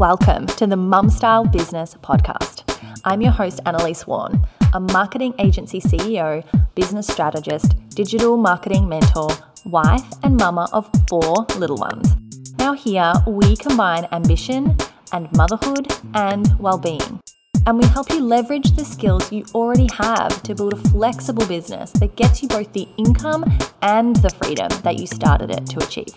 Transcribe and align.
welcome 0.00 0.46
to 0.46 0.66
the 0.66 0.78
Mum 0.78 1.10
Style 1.10 1.44
Business 1.44 1.94
Podcast. 2.02 2.64
I'm 3.04 3.20
your 3.20 3.32
host, 3.32 3.60
Annalise 3.66 4.06
Warren, 4.06 4.40
a 4.72 4.80
marketing 4.80 5.34
agency 5.38 5.78
CEO, 5.78 6.42
business 6.74 7.06
strategist, 7.06 7.74
digital 7.90 8.38
marketing 8.38 8.88
mentor, 8.88 9.28
wife, 9.66 10.06
and 10.22 10.38
mama 10.38 10.70
of 10.72 10.88
four 11.06 11.44
little 11.58 11.76
ones. 11.76 12.16
Now, 12.58 12.72
here 12.72 13.12
we 13.26 13.56
combine 13.56 14.08
ambition 14.10 14.74
and 15.12 15.30
motherhood 15.36 15.92
and 16.14 16.58
well 16.58 16.78
being. 16.78 17.20
And 17.66 17.78
we 17.78 17.86
help 17.88 18.08
you 18.08 18.20
leverage 18.20 18.70
the 18.76 18.86
skills 18.86 19.30
you 19.30 19.44
already 19.54 19.88
have 19.98 20.42
to 20.44 20.54
build 20.54 20.72
a 20.72 20.88
flexible 20.88 21.44
business 21.44 21.90
that 21.92 22.16
gets 22.16 22.40
you 22.40 22.48
both 22.48 22.72
the 22.72 22.88
income 22.96 23.44
and 23.82 24.16
the 24.16 24.30
freedom 24.42 24.70
that 24.82 24.98
you 24.98 25.06
started 25.06 25.50
it 25.50 25.66
to 25.66 25.84
achieve. 25.84 26.14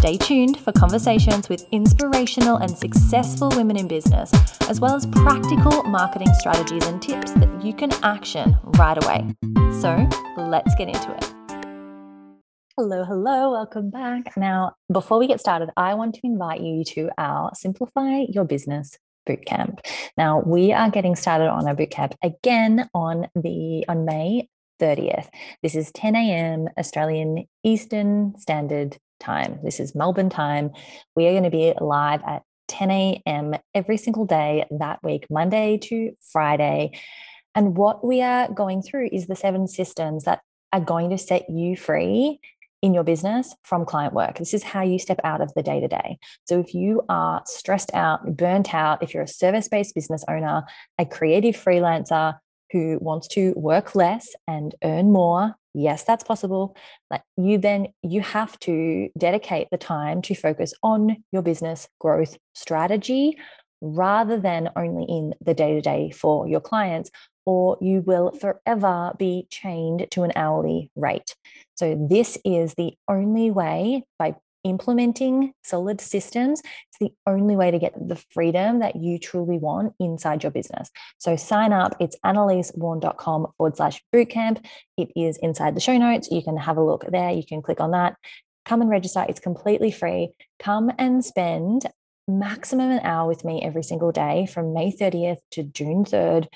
Stay 0.00 0.16
tuned 0.16 0.58
for 0.60 0.72
conversations 0.72 1.50
with 1.50 1.66
inspirational 1.72 2.56
and 2.56 2.70
successful 2.70 3.50
women 3.50 3.76
in 3.76 3.86
business, 3.86 4.32
as 4.62 4.80
well 4.80 4.94
as 4.96 5.04
practical 5.04 5.82
marketing 5.82 6.32
strategies 6.38 6.86
and 6.86 7.02
tips 7.02 7.32
that 7.32 7.62
you 7.62 7.74
can 7.74 7.92
action 8.02 8.56
right 8.78 8.96
away. 9.04 9.26
So 9.82 10.08
let's 10.38 10.74
get 10.76 10.88
into 10.88 11.14
it. 11.14 11.24
Hello, 12.78 13.04
hello, 13.04 13.52
welcome 13.52 13.90
back. 13.90 14.34
Now, 14.38 14.72
before 14.90 15.18
we 15.18 15.26
get 15.26 15.38
started, 15.38 15.68
I 15.76 15.92
want 15.92 16.14
to 16.14 16.20
invite 16.24 16.62
you 16.62 16.82
to 16.82 17.10
our 17.18 17.50
Simplify 17.54 18.24
Your 18.30 18.44
Business 18.46 18.96
bootcamp. 19.28 19.80
Now, 20.16 20.40
we 20.40 20.72
are 20.72 20.90
getting 20.90 21.14
started 21.14 21.50
on 21.50 21.68
our 21.68 21.76
bootcamp 21.76 22.14
again 22.22 22.88
on 22.94 23.26
the 23.34 23.84
on 23.86 24.06
May 24.06 24.48
30th. 24.80 25.28
This 25.62 25.74
is 25.74 25.92
10 25.92 26.16
a.m. 26.16 26.68
Australian 26.78 27.44
Eastern 27.62 28.32
Standard 28.38 28.96
Time. 29.20 29.60
This 29.62 29.78
is 29.80 29.94
Melbourne 29.94 30.30
time. 30.30 30.70
We 31.14 31.26
are 31.26 31.32
going 31.32 31.44
to 31.44 31.50
be 31.50 31.74
live 31.80 32.22
at 32.26 32.42
10 32.68 32.90
a.m. 32.90 33.54
every 33.74 33.96
single 33.96 34.24
day 34.24 34.64
that 34.78 35.02
week, 35.02 35.26
Monday 35.28 35.78
to 35.78 36.12
Friday. 36.32 36.98
And 37.54 37.76
what 37.76 38.04
we 38.04 38.22
are 38.22 38.50
going 38.52 38.82
through 38.82 39.10
is 39.12 39.26
the 39.26 39.36
seven 39.36 39.68
systems 39.68 40.24
that 40.24 40.40
are 40.72 40.80
going 40.80 41.10
to 41.10 41.18
set 41.18 41.50
you 41.50 41.76
free 41.76 42.40
in 42.82 42.94
your 42.94 43.04
business 43.04 43.54
from 43.62 43.84
client 43.84 44.14
work. 44.14 44.38
This 44.38 44.54
is 44.54 44.62
how 44.62 44.82
you 44.82 44.98
step 44.98 45.20
out 45.22 45.40
of 45.40 45.52
the 45.54 45.62
day 45.62 45.80
to 45.80 45.88
day. 45.88 46.18
So, 46.48 46.60
if 46.60 46.72
you 46.72 47.02
are 47.08 47.42
stressed 47.44 47.90
out, 47.92 48.36
burnt 48.36 48.74
out, 48.74 49.02
if 49.02 49.12
you're 49.12 49.24
a 49.24 49.28
service 49.28 49.68
based 49.68 49.94
business 49.94 50.24
owner, 50.28 50.64
a 50.98 51.04
creative 51.04 51.56
freelancer 51.56 52.38
who 52.72 52.98
wants 53.00 53.28
to 53.28 53.52
work 53.56 53.94
less 53.94 54.28
and 54.46 54.74
earn 54.84 55.12
more, 55.12 55.54
yes, 55.74 56.04
that's 56.04 56.24
possible. 56.24 56.76
Like 57.10 57.22
you 57.36 57.58
then 57.58 57.88
you 58.02 58.20
have 58.20 58.58
to 58.60 59.08
dedicate 59.18 59.68
the 59.70 59.78
time 59.78 60.22
to 60.22 60.34
focus 60.34 60.72
on 60.82 61.22
your 61.32 61.42
business 61.42 61.88
growth 61.98 62.36
strategy 62.54 63.36
rather 63.80 64.38
than 64.38 64.70
only 64.76 65.04
in 65.08 65.34
the 65.40 65.54
day 65.54 65.74
to 65.74 65.80
day 65.80 66.10
for 66.10 66.46
your 66.46 66.60
clients 66.60 67.10
or 67.46 67.78
you 67.80 68.02
will 68.02 68.30
forever 68.32 69.12
be 69.18 69.46
chained 69.50 70.06
to 70.10 70.22
an 70.22 70.32
hourly 70.36 70.90
rate. 70.94 71.34
So, 71.76 72.06
this 72.08 72.38
is 72.44 72.74
the 72.74 72.92
only 73.08 73.50
way 73.50 74.04
by 74.18 74.34
implementing 74.64 75.52
solid 75.62 76.00
systems. 76.00 76.60
It's 76.60 76.98
the 77.00 77.12
only 77.26 77.56
way 77.56 77.70
to 77.70 77.78
get 77.78 77.94
the 77.96 78.16
freedom 78.30 78.80
that 78.80 78.96
you 78.96 79.18
truly 79.18 79.58
want 79.58 79.94
inside 79.98 80.42
your 80.42 80.52
business. 80.52 80.90
So, 81.18 81.36
sign 81.36 81.72
up. 81.72 81.96
It's 82.00 82.16
annalisewarren.com 82.24 83.46
forward 83.56 83.76
slash 83.76 84.02
bootcamp. 84.14 84.64
It 84.96 85.10
is 85.16 85.38
inside 85.38 85.74
the 85.74 85.80
show 85.80 85.96
notes. 85.96 86.30
You 86.30 86.42
can 86.42 86.56
have 86.56 86.76
a 86.76 86.84
look 86.84 87.04
there. 87.10 87.30
You 87.30 87.44
can 87.44 87.62
click 87.62 87.80
on 87.80 87.92
that. 87.92 88.16
Come 88.64 88.82
and 88.82 88.90
register. 88.90 89.24
It's 89.28 89.40
completely 89.40 89.90
free. 89.90 90.30
Come 90.58 90.92
and 90.98 91.24
spend 91.24 91.86
maximum 92.28 92.90
an 92.90 93.00
hour 93.00 93.26
with 93.26 93.44
me 93.44 93.60
every 93.62 93.82
single 93.82 94.12
day 94.12 94.46
from 94.46 94.72
May 94.72 94.92
30th 94.92 95.38
to 95.52 95.64
June 95.64 96.04
3rd 96.04 96.46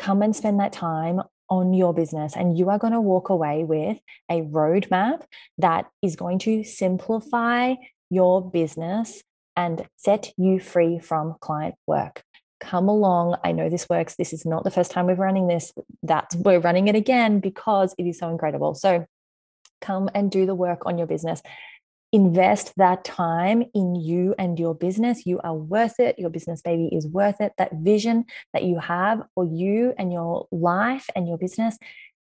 come 0.00 0.22
and 0.22 0.34
spend 0.34 0.58
that 0.58 0.72
time 0.72 1.20
on 1.50 1.74
your 1.74 1.92
business 1.92 2.36
and 2.36 2.56
you 2.56 2.70
are 2.70 2.78
going 2.78 2.92
to 2.92 3.00
walk 3.00 3.28
away 3.28 3.64
with 3.64 3.98
a 4.30 4.42
roadmap 4.42 5.22
that 5.58 5.86
is 6.00 6.16
going 6.16 6.38
to 6.38 6.62
simplify 6.64 7.74
your 8.08 8.48
business 8.48 9.22
and 9.56 9.86
set 9.96 10.30
you 10.36 10.60
free 10.60 10.98
from 10.98 11.34
client 11.40 11.74
work. 11.86 12.22
Come 12.60 12.88
along. 12.88 13.36
I 13.42 13.52
know 13.52 13.68
this 13.68 13.88
works. 13.88 14.16
This 14.16 14.32
is 14.32 14.46
not 14.46 14.64
the 14.64 14.70
first 14.70 14.90
time 14.90 15.06
we're 15.06 15.14
running 15.14 15.48
this. 15.48 15.72
That's 16.02 16.36
we're 16.36 16.60
running 16.60 16.88
it 16.88 16.94
again 16.94 17.40
because 17.40 17.94
it 17.98 18.04
is 18.04 18.18
so 18.18 18.28
incredible. 18.28 18.74
So 18.74 19.06
come 19.80 20.10
and 20.14 20.30
do 20.30 20.46
the 20.46 20.54
work 20.54 20.86
on 20.86 20.98
your 20.98 21.06
business 21.06 21.42
invest 22.12 22.72
that 22.76 23.04
time 23.04 23.64
in 23.74 23.94
you 23.94 24.34
and 24.38 24.58
your 24.58 24.74
business. 24.74 25.26
You 25.26 25.40
are 25.40 25.54
worth 25.54 26.00
it. 26.00 26.18
Your 26.18 26.30
business 26.30 26.60
baby 26.60 26.88
is 26.92 27.06
worth 27.06 27.40
it. 27.40 27.52
That 27.58 27.72
vision 27.72 28.24
that 28.52 28.64
you 28.64 28.78
have 28.78 29.22
for 29.34 29.44
you 29.44 29.94
and 29.96 30.12
your 30.12 30.46
life 30.50 31.08
and 31.14 31.28
your 31.28 31.38
business 31.38 31.78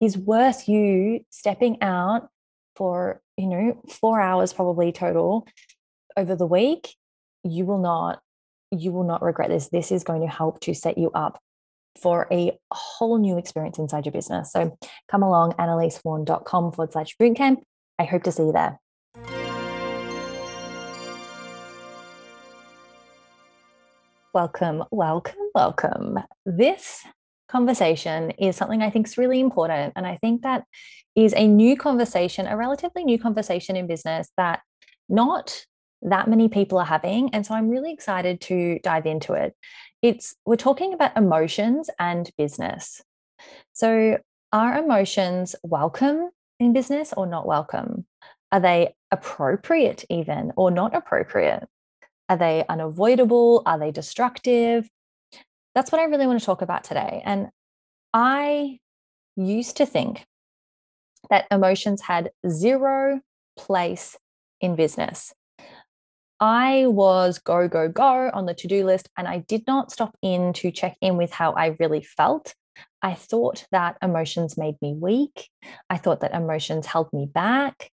is 0.01 0.17
worth 0.17 0.67
you 0.67 1.21
stepping 1.29 1.81
out 1.81 2.29
for, 2.75 3.21
you 3.37 3.47
know, 3.47 3.81
four 3.89 4.19
hours 4.19 4.51
probably 4.51 4.91
total 4.91 5.47
over 6.17 6.35
the 6.35 6.47
week. 6.47 6.95
You 7.43 7.65
will 7.65 7.79
not, 7.79 8.19
you 8.71 8.91
will 8.91 9.05
not 9.05 9.21
regret 9.21 9.49
this. 9.49 9.69
This 9.69 9.91
is 9.91 10.03
going 10.03 10.21
to 10.21 10.27
help 10.27 10.59
to 10.61 10.73
set 10.73 10.97
you 10.97 11.11
up 11.11 11.39
for 12.01 12.27
a 12.31 12.57
whole 12.71 13.17
new 13.17 13.37
experience 13.37 13.77
inside 13.77 14.05
your 14.05 14.13
business. 14.13 14.51
So 14.51 14.77
come 15.09 15.23
along, 15.23 15.53
annalisewarren.com 15.53 16.71
forward 16.71 16.91
slash 16.91 17.15
bootcamp. 17.17 17.57
I 17.99 18.05
hope 18.05 18.23
to 18.23 18.31
see 18.31 18.43
you 18.43 18.51
there. 18.51 18.79
Welcome, 24.33 24.85
welcome, 24.91 25.35
welcome. 25.53 26.19
This 26.45 27.03
conversation 27.49 28.31
is 28.31 28.55
something 28.55 28.81
I 28.81 28.89
think 28.89 29.05
is 29.05 29.17
really 29.17 29.41
important. 29.41 29.91
And 29.97 30.07
I 30.07 30.15
think 30.21 30.43
that 30.43 30.63
is 31.15 31.33
a 31.35 31.45
new 31.45 31.75
conversation, 31.75 32.47
a 32.47 32.55
relatively 32.55 33.03
new 33.03 33.19
conversation 33.19 33.75
in 33.75 33.87
business 33.87 34.29
that 34.37 34.61
not 35.09 35.65
that 36.03 36.29
many 36.29 36.47
people 36.47 36.77
are 36.77 36.85
having. 36.85 37.33
And 37.33 37.45
so 37.45 37.53
I'm 37.53 37.67
really 37.67 37.91
excited 37.91 38.39
to 38.41 38.79
dive 38.83 39.05
into 39.05 39.33
it. 39.33 39.53
It's 40.01 40.33
we're 40.45 40.55
talking 40.55 40.93
about 40.93 41.17
emotions 41.17 41.89
and 41.99 42.31
business. 42.37 43.01
So 43.73 44.17
are 44.53 44.77
emotions 44.77 45.57
welcome 45.61 46.29
in 46.57 46.71
business 46.71 47.13
or 47.17 47.27
not 47.27 47.45
welcome? 47.45 48.05
Are 48.53 48.61
they 48.61 48.95
appropriate 49.11 50.05
even 50.09 50.53
or 50.55 50.71
not 50.71 50.95
appropriate? 50.95 51.67
Are 52.31 52.37
they 52.37 52.63
unavoidable? 52.69 53.61
Are 53.65 53.77
they 53.77 53.91
destructive? 53.91 54.87
That's 55.75 55.91
what 55.91 55.99
I 55.99 56.05
really 56.05 56.27
want 56.27 56.39
to 56.39 56.45
talk 56.45 56.61
about 56.61 56.85
today. 56.85 57.21
And 57.25 57.49
I 58.13 58.79
used 59.35 59.75
to 59.77 59.85
think 59.85 60.23
that 61.29 61.45
emotions 61.51 62.03
had 62.03 62.31
zero 62.47 63.19
place 63.57 64.17
in 64.61 64.77
business. 64.77 65.33
I 66.39 66.85
was 66.87 67.37
go, 67.37 67.67
go, 67.67 67.89
go 67.89 68.31
on 68.33 68.45
the 68.45 68.53
to 68.53 68.67
do 68.67 68.85
list, 68.85 69.09
and 69.17 69.27
I 69.27 69.39
did 69.39 69.63
not 69.67 69.91
stop 69.91 70.15
in 70.21 70.53
to 70.53 70.71
check 70.71 70.95
in 71.01 71.17
with 71.17 71.31
how 71.31 71.51
I 71.51 71.75
really 71.81 72.01
felt. 72.01 72.55
I 73.01 73.13
thought 73.13 73.65
that 73.73 73.97
emotions 74.01 74.57
made 74.57 74.75
me 74.81 74.93
weak. 74.93 75.49
I 75.89 75.97
thought 75.97 76.21
that 76.21 76.33
emotions 76.33 76.85
held 76.85 77.11
me 77.11 77.25
back. 77.25 77.91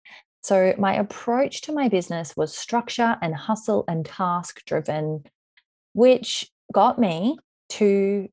So, 0.41 0.73
my 0.77 0.95
approach 0.95 1.61
to 1.61 1.71
my 1.71 1.87
business 1.87 2.35
was 2.35 2.55
structure 2.55 3.17
and 3.21 3.35
hustle 3.35 3.85
and 3.87 4.05
task 4.05 4.63
driven, 4.65 5.23
which 5.93 6.49
got 6.73 6.97
me 6.97 7.37
to 7.69 8.27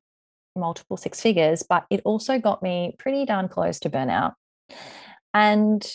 multiple 0.57 0.97
six 0.97 1.21
figures, 1.21 1.63
but 1.63 1.85
it 1.91 2.01
also 2.05 2.39
got 2.39 2.63
me 2.63 2.97
pretty 2.99 3.25
darn 3.25 3.49
close 3.49 3.79
to 3.81 3.91
burnout. 3.91 4.33
And 5.35 5.87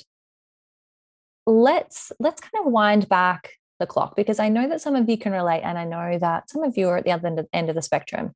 let's 1.45 2.11
let's 2.19 2.41
kind 2.41 2.65
of 2.65 2.71
wind 2.71 3.09
back 3.09 3.51
the 3.79 3.87
clock 3.87 4.15
because 4.15 4.39
I 4.39 4.49
know 4.49 4.69
that 4.69 4.81
some 4.81 4.95
of 4.95 5.09
you 5.09 5.17
can 5.17 5.33
relate 5.33 5.61
and 5.61 5.77
I 5.77 5.83
know 5.83 6.17
that 6.19 6.49
some 6.49 6.63
of 6.63 6.77
you 6.77 6.87
are 6.89 6.97
at 6.97 7.03
the 7.03 7.11
other 7.11 7.27
end 7.27 7.39
of, 7.39 7.47
end 7.51 7.69
of 7.69 7.75
the 7.75 7.81
spectrum. 7.81 8.31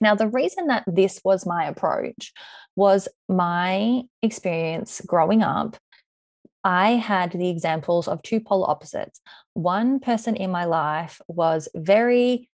Now, 0.00 0.14
the 0.14 0.28
reason 0.28 0.68
that 0.68 0.84
this 0.86 1.20
was 1.24 1.44
my 1.44 1.64
approach 1.64 2.32
was 2.76 3.08
my 3.28 4.02
experience 4.22 5.02
growing 5.06 5.42
up 5.42 5.76
I 6.62 6.92
had 6.92 7.32
the 7.32 7.48
examples 7.48 8.08
of 8.08 8.22
two 8.22 8.40
polar 8.40 8.68
opposites. 8.68 9.20
One 9.54 10.00
person 10.00 10.36
in 10.36 10.50
my 10.50 10.64
life 10.64 11.20
was 11.28 11.68
very, 11.74 12.48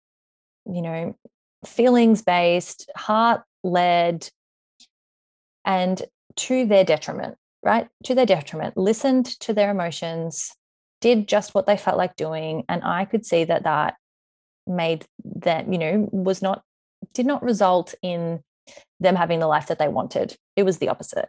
you 0.66 0.82
know, 0.82 1.16
feelings 1.64 2.22
based, 2.22 2.90
heart 2.96 3.42
led, 3.62 4.28
and 5.64 6.02
to 6.36 6.66
their 6.66 6.84
detriment, 6.84 7.36
right? 7.62 7.88
To 8.04 8.14
their 8.14 8.26
detriment, 8.26 8.76
listened 8.76 9.26
to 9.40 9.54
their 9.54 9.70
emotions, 9.70 10.52
did 11.00 11.26
just 11.26 11.54
what 11.54 11.66
they 11.66 11.76
felt 11.76 11.96
like 11.96 12.16
doing. 12.16 12.64
And 12.68 12.82
I 12.84 13.06
could 13.06 13.24
see 13.24 13.44
that 13.44 13.64
that 13.64 13.94
made 14.66 15.06
that, 15.36 15.70
you 15.72 15.78
know, 15.78 16.08
was 16.12 16.42
not, 16.42 16.62
did 17.14 17.26
not 17.26 17.42
result 17.42 17.94
in 18.02 18.40
them 19.00 19.16
having 19.16 19.38
the 19.38 19.46
life 19.46 19.68
that 19.68 19.78
they 19.78 19.88
wanted. 19.88 20.36
It 20.56 20.64
was 20.64 20.78
the 20.78 20.88
opposite. 20.88 21.28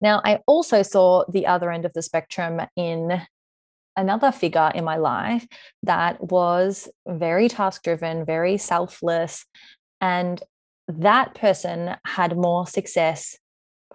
Now, 0.00 0.20
I 0.24 0.40
also 0.46 0.82
saw 0.82 1.24
the 1.28 1.46
other 1.46 1.70
end 1.70 1.84
of 1.84 1.92
the 1.92 2.02
spectrum 2.02 2.60
in 2.76 3.22
another 3.96 4.32
figure 4.32 4.70
in 4.74 4.84
my 4.84 4.96
life 4.96 5.46
that 5.82 6.22
was 6.22 6.88
very 7.06 7.48
task 7.48 7.82
driven, 7.84 8.24
very 8.24 8.56
selfless. 8.58 9.46
And 10.00 10.42
that 10.88 11.34
person 11.34 11.96
had 12.04 12.36
more 12.36 12.66
success 12.66 13.38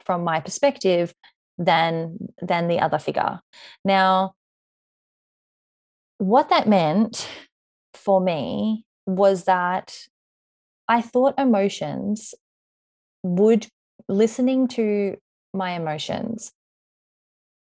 from 0.03 0.23
my 0.23 0.39
perspective 0.39 1.13
than 1.57 2.17
than 2.41 2.67
the 2.67 2.79
other 2.79 2.97
figure. 2.97 3.39
Now, 3.83 4.33
what 6.17 6.49
that 6.49 6.67
meant 6.67 7.29
for 7.93 8.21
me 8.21 8.85
was 9.05 9.43
that 9.43 9.97
I 10.87 11.01
thought 11.01 11.37
emotions 11.37 12.33
would 13.23 13.67
listening 14.07 14.67
to 14.69 15.17
my 15.53 15.71
emotions 15.71 16.51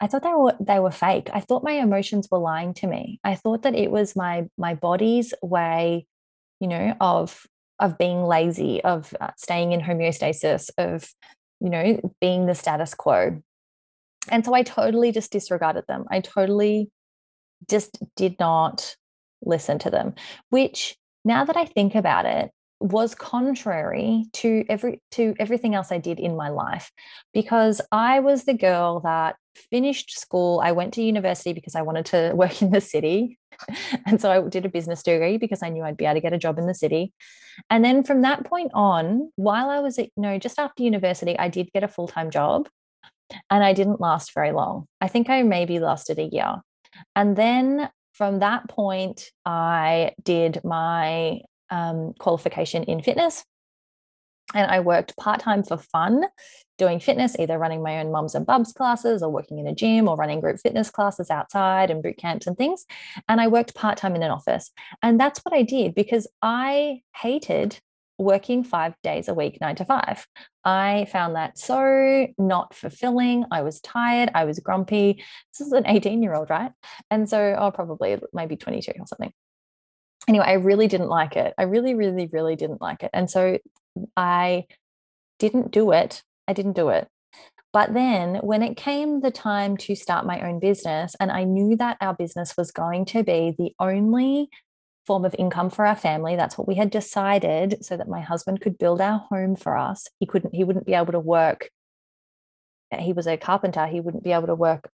I 0.01 0.07
thought 0.07 0.23
they 0.23 0.33
were 0.33 0.55
they 0.59 0.79
were 0.79 0.91
fake. 0.91 1.29
I 1.33 1.41
thought 1.41 1.63
my 1.63 1.73
emotions 1.73 2.29
were 2.31 2.37
lying 2.37 2.73
to 2.75 2.87
me. 2.87 3.19
I 3.23 3.35
thought 3.35 3.63
that 3.63 3.75
it 3.75 3.91
was 3.91 4.15
my 4.15 4.47
my 4.57 4.73
body's 4.73 5.33
way, 5.41 6.05
you 6.59 6.67
know, 6.67 6.95
of 7.01 7.45
of 7.79 7.97
being 7.97 8.23
lazy, 8.23 8.81
of 8.83 9.13
uh, 9.19 9.31
staying 9.37 9.71
in 9.73 9.81
homeostasis, 9.81 10.69
of 10.77 11.09
you 11.59 11.69
know, 11.69 11.99
being 12.21 12.45
the 12.45 12.55
status 12.55 12.93
quo. 12.93 13.41
And 14.29 14.45
so 14.45 14.53
I 14.53 14.63
totally 14.63 15.11
just 15.11 15.31
disregarded 15.31 15.85
them. 15.87 16.05
I 16.09 16.21
totally 16.21 16.89
just 17.69 17.97
did 18.15 18.39
not 18.39 18.95
listen 19.41 19.79
to 19.79 19.89
them, 19.89 20.15
which 20.49 20.95
now 21.25 21.43
that 21.43 21.57
I 21.57 21.65
think 21.65 21.95
about 21.95 22.25
it, 22.25 22.51
was 22.79 23.13
contrary 23.13 24.25
to 24.31 24.63
every 24.69 25.01
to 25.11 25.35
everything 25.37 25.75
else 25.75 25.91
I 25.91 25.97
did 25.97 26.19
in 26.19 26.37
my 26.37 26.49
life 26.49 26.91
because 27.33 27.81
I 27.91 28.19
was 28.19 28.45
the 28.45 28.53
girl 28.53 29.01
that 29.01 29.35
finished 29.69 30.17
school 30.17 30.61
I 30.63 30.71
went 30.71 30.93
to 30.93 31.01
university 31.01 31.51
because 31.51 31.75
I 31.75 31.81
wanted 31.81 32.05
to 32.07 32.31
work 32.35 32.61
in 32.61 32.71
the 32.71 32.81
city 32.81 33.37
and 34.05 34.21
so 34.21 34.31
I 34.31 34.47
did 34.47 34.65
a 34.65 34.69
business 34.69 35.03
degree 35.03 35.37
because 35.37 35.61
I 35.61 35.69
knew 35.69 35.83
I'd 35.83 35.97
be 35.97 36.05
able 36.05 36.15
to 36.15 36.21
get 36.21 36.31
a 36.33 36.37
job 36.37 36.57
in 36.57 36.67
the 36.67 36.73
city. 36.73 37.11
And 37.69 37.83
then 37.83 38.03
from 38.03 38.21
that 38.21 38.45
point 38.45 38.71
on 38.73 39.31
while 39.35 39.69
I 39.69 39.79
was 39.79 39.99
at, 39.99 40.05
you 40.15 40.23
know 40.23 40.37
just 40.39 40.57
after 40.57 40.83
university 40.83 41.37
I 41.37 41.49
did 41.49 41.71
get 41.73 41.83
a 41.83 41.89
full-time 41.89 42.29
job 42.29 42.69
and 43.49 43.63
I 43.63 43.73
didn't 43.73 43.99
last 43.99 44.33
very 44.33 44.53
long. 44.53 44.87
I 45.01 45.09
think 45.09 45.29
I 45.29 45.43
maybe 45.43 45.79
lasted 45.79 46.17
a 46.17 46.23
year. 46.23 46.55
And 47.15 47.35
then 47.35 47.89
from 48.13 48.39
that 48.39 48.69
point 48.69 49.31
I 49.45 50.13
did 50.23 50.61
my 50.63 51.41
um, 51.69 52.13
qualification 52.19 52.83
in 52.83 53.01
fitness. 53.01 53.44
And 54.54 54.69
I 54.69 54.80
worked 54.80 55.16
part 55.18 55.39
time 55.42 55.63
for 55.63 55.77
fun 55.77 56.24
doing 56.77 57.00
fitness, 57.00 57.36
either 57.38 57.60
running 57.60 57.83
my 57.83 58.00
own 58.00 58.12
mums 58.12 58.33
and 58.33 58.45
bubs 58.45 58.74
classes 58.74 59.21
or 59.21 59.30
working 59.30 59.60
in 59.60 59.68
a 59.68 59.75
gym 59.75 60.07
or 60.07 60.16
running 60.16 60.39
group 60.39 60.60
fitness 60.60 60.89
classes 60.89 61.30
outside 61.30 61.92
and 61.92 62.01
boot 62.01 62.18
camps 62.18 62.48
and 62.48 62.57
things. 62.57 62.86
And 63.27 63.39
I 63.39 63.48
worked 63.48 63.75
part 63.75 63.98
time 63.98 64.16
in 64.16 64.24
an 64.24 64.31
office. 64.31 64.71
And 65.04 65.19
that's 65.19 65.39
what 65.39 65.54
I 65.54 65.62
did 65.62 65.94
because 65.94 66.25
I 66.42 67.01
hated 67.16 67.80
working 68.18 68.63
five 68.63 68.95
days 69.04 69.27
a 69.27 69.33
week, 69.33 69.60
nine 69.62 69.75
to 69.75 69.86
five. 69.86 70.25
I 70.65 71.07
found 71.12 71.36
that 71.36 71.57
so 71.57 72.27
not 72.38 72.74
fulfilling. 72.74 73.45
I 73.51 73.62
was 73.62 73.80
tired. 73.81 74.31
I 74.33 74.45
was 74.45 74.60
grumpy. 74.60 75.24
This 75.57 75.68
is 75.68 75.74
an 75.74 75.86
18 75.86 76.24
year 76.24 76.33
old, 76.33 76.50
right? 76.50 76.72
And 77.12 77.30
so, 77.30 77.56
oh, 77.57 77.72
probably 77.72 78.19
maybe 78.33 78.57
22 78.57 78.94
or 79.00 79.06
something 79.06 79.31
anyway, 80.29 80.45
I 80.47 80.53
really 80.53 80.87
didn't 80.87 81.09
like 81.09 81.35
it. 81.35 81.53
I 81.57 81.63
really, 81.63 81.95
really, 81.95 82.27
really 82.31 82.55
didn't 82.55 82.81
like 82.81 83.03
it. 83.03 83.09
And 83.13 83.29
so 83.29 83.57
I 84.15 84.65
didn't 85.39 85.71
do 85.71 85.91
it. 85.91 86.23
I 86.47 86.53
didn't 86.53 86.75
do 86.75 86.89
it. 86.89 87.07
But 87.73 87.93
then 87.93 88.35
when 88.35 88.63
it 88.63 88.77
came 88.77 89.21
the 89.21 89.31
time 89.31 89.75
to 89.77 89.95
start 89.95 90.25
my 90.25 90.41
own 90.47 90.59
business, 90.59 91.15
and 91.19 91.31
I 91.31 91.43
knew 91.43 91.75
that 91.77 91.97
our 91.99 92.13
business 92.13 92.55
was 92.57 92.71
going 92.71 93.05
to 93.05 93.23
be 93.23 93.55
the 93.57 93.73
only 93.79 94.49
form 95.05 95.25
of 95.25 95.35
income 95.39 95.71
for 95.71 95.87
our 95.87 95.95
family 95.95 96.35
that's 96.35 96.55
what 96.55 96.67
we 96.67 96.75
had 96.75 96.91
decided 96.91 97.83
so 97.83 97.97
that 97.97 98.07
my 98.07 98.19
husband 98.19 98.61
could 98.61 98.77
build 98.77 99.01
our 99.01 99.17
home 99.17 99.55
for 99.55 99.75
us 99.75 100.07
he 100.19 100.25
couldn't 100.27 100.53
he 100.53 100.63
wouldn't 100.63 100.85
be 100.85 100.93
able 100.93 101.11
to 101.11 101.19
work 101.19 101.71
he 102.95 103.11
was 103.11 103.25
a 103.25 103.35
carpenter 103.35 103.87
he 103.87 103.99
wouldn't 103.99 104.23
be 104.23 104.33
able 104.33 104.45
to 104.45 104.53
work 104.53 104.91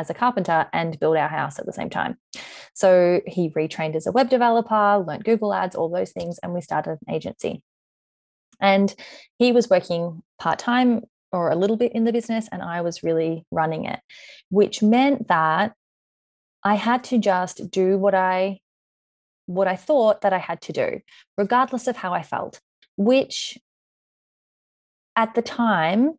as 0.00 0.10
a 0.10 0.14
carpenter 0.14 0.66
and 0.72 0.98
build 0.98 1.16
our 1.16 1.28
house 1.28 1.58
at 1.58 1.66
the 1.66 1.72
same 1.72 1.90
time. 1.90 2.16
So 2.74 3.20
he 3.26 3.50
retrained 3.50 3.94
as 3.94 4.06
a 4.06 4.12
web 4.12 4.30
developer, 4.30 5.04
learned 5.06 5.24
Google 5.24 5.52
Ads, 5.52 5.76
all 5.76 5.90
those 5.90 6.12
things, 6.12 6.38
and 6.42 6.54
we 6.54 6.62
started 6.62 6.98
an 7.06 7.14
agency. 7.14 7.62
And 8.60 8.94
he 9.38 9.52
was 9.52 9.68
working 9.70 10.22
part 10.38 10.58
time 10.58 11.02
or 11.32 11.50
a 11.50 11.56
little 11.56 11.76
bit 11.76 11.92
in 11.92 12.04
the 12.04 12.12
business, 12.12 12.48
and 12.50 12.62
I 12.62 12.80
was 12.80 13.02
really 13.02 13.44
running 13.50 13.84
it, 13.84 14.00
which 14.48 14.82
meant 14.82 15.28
that 15.28 15.74
I 16.64 16.74
had 16.74 17.04
to 17.04 17.18
just 17.18 17.70
do 17.70 17.98
what 17.98 18.14
I 18.14 18.58
what 19.46 19.66
I 19.66 19.76
thought 19.76 20.20
that 20.20 20.32
I 20.32 20.38
had 20.38 20.60
to 20.62 20.72
do, 20.72 21.00
regardless 21.36 21.88
of 21.88 21.96
how 21.96 22.12
I 22.12 22.22
felt, 22.22 22.60
which 22.96 23.58
at 25.16 25.34
the 25.34 25.42
time 25.42 26.14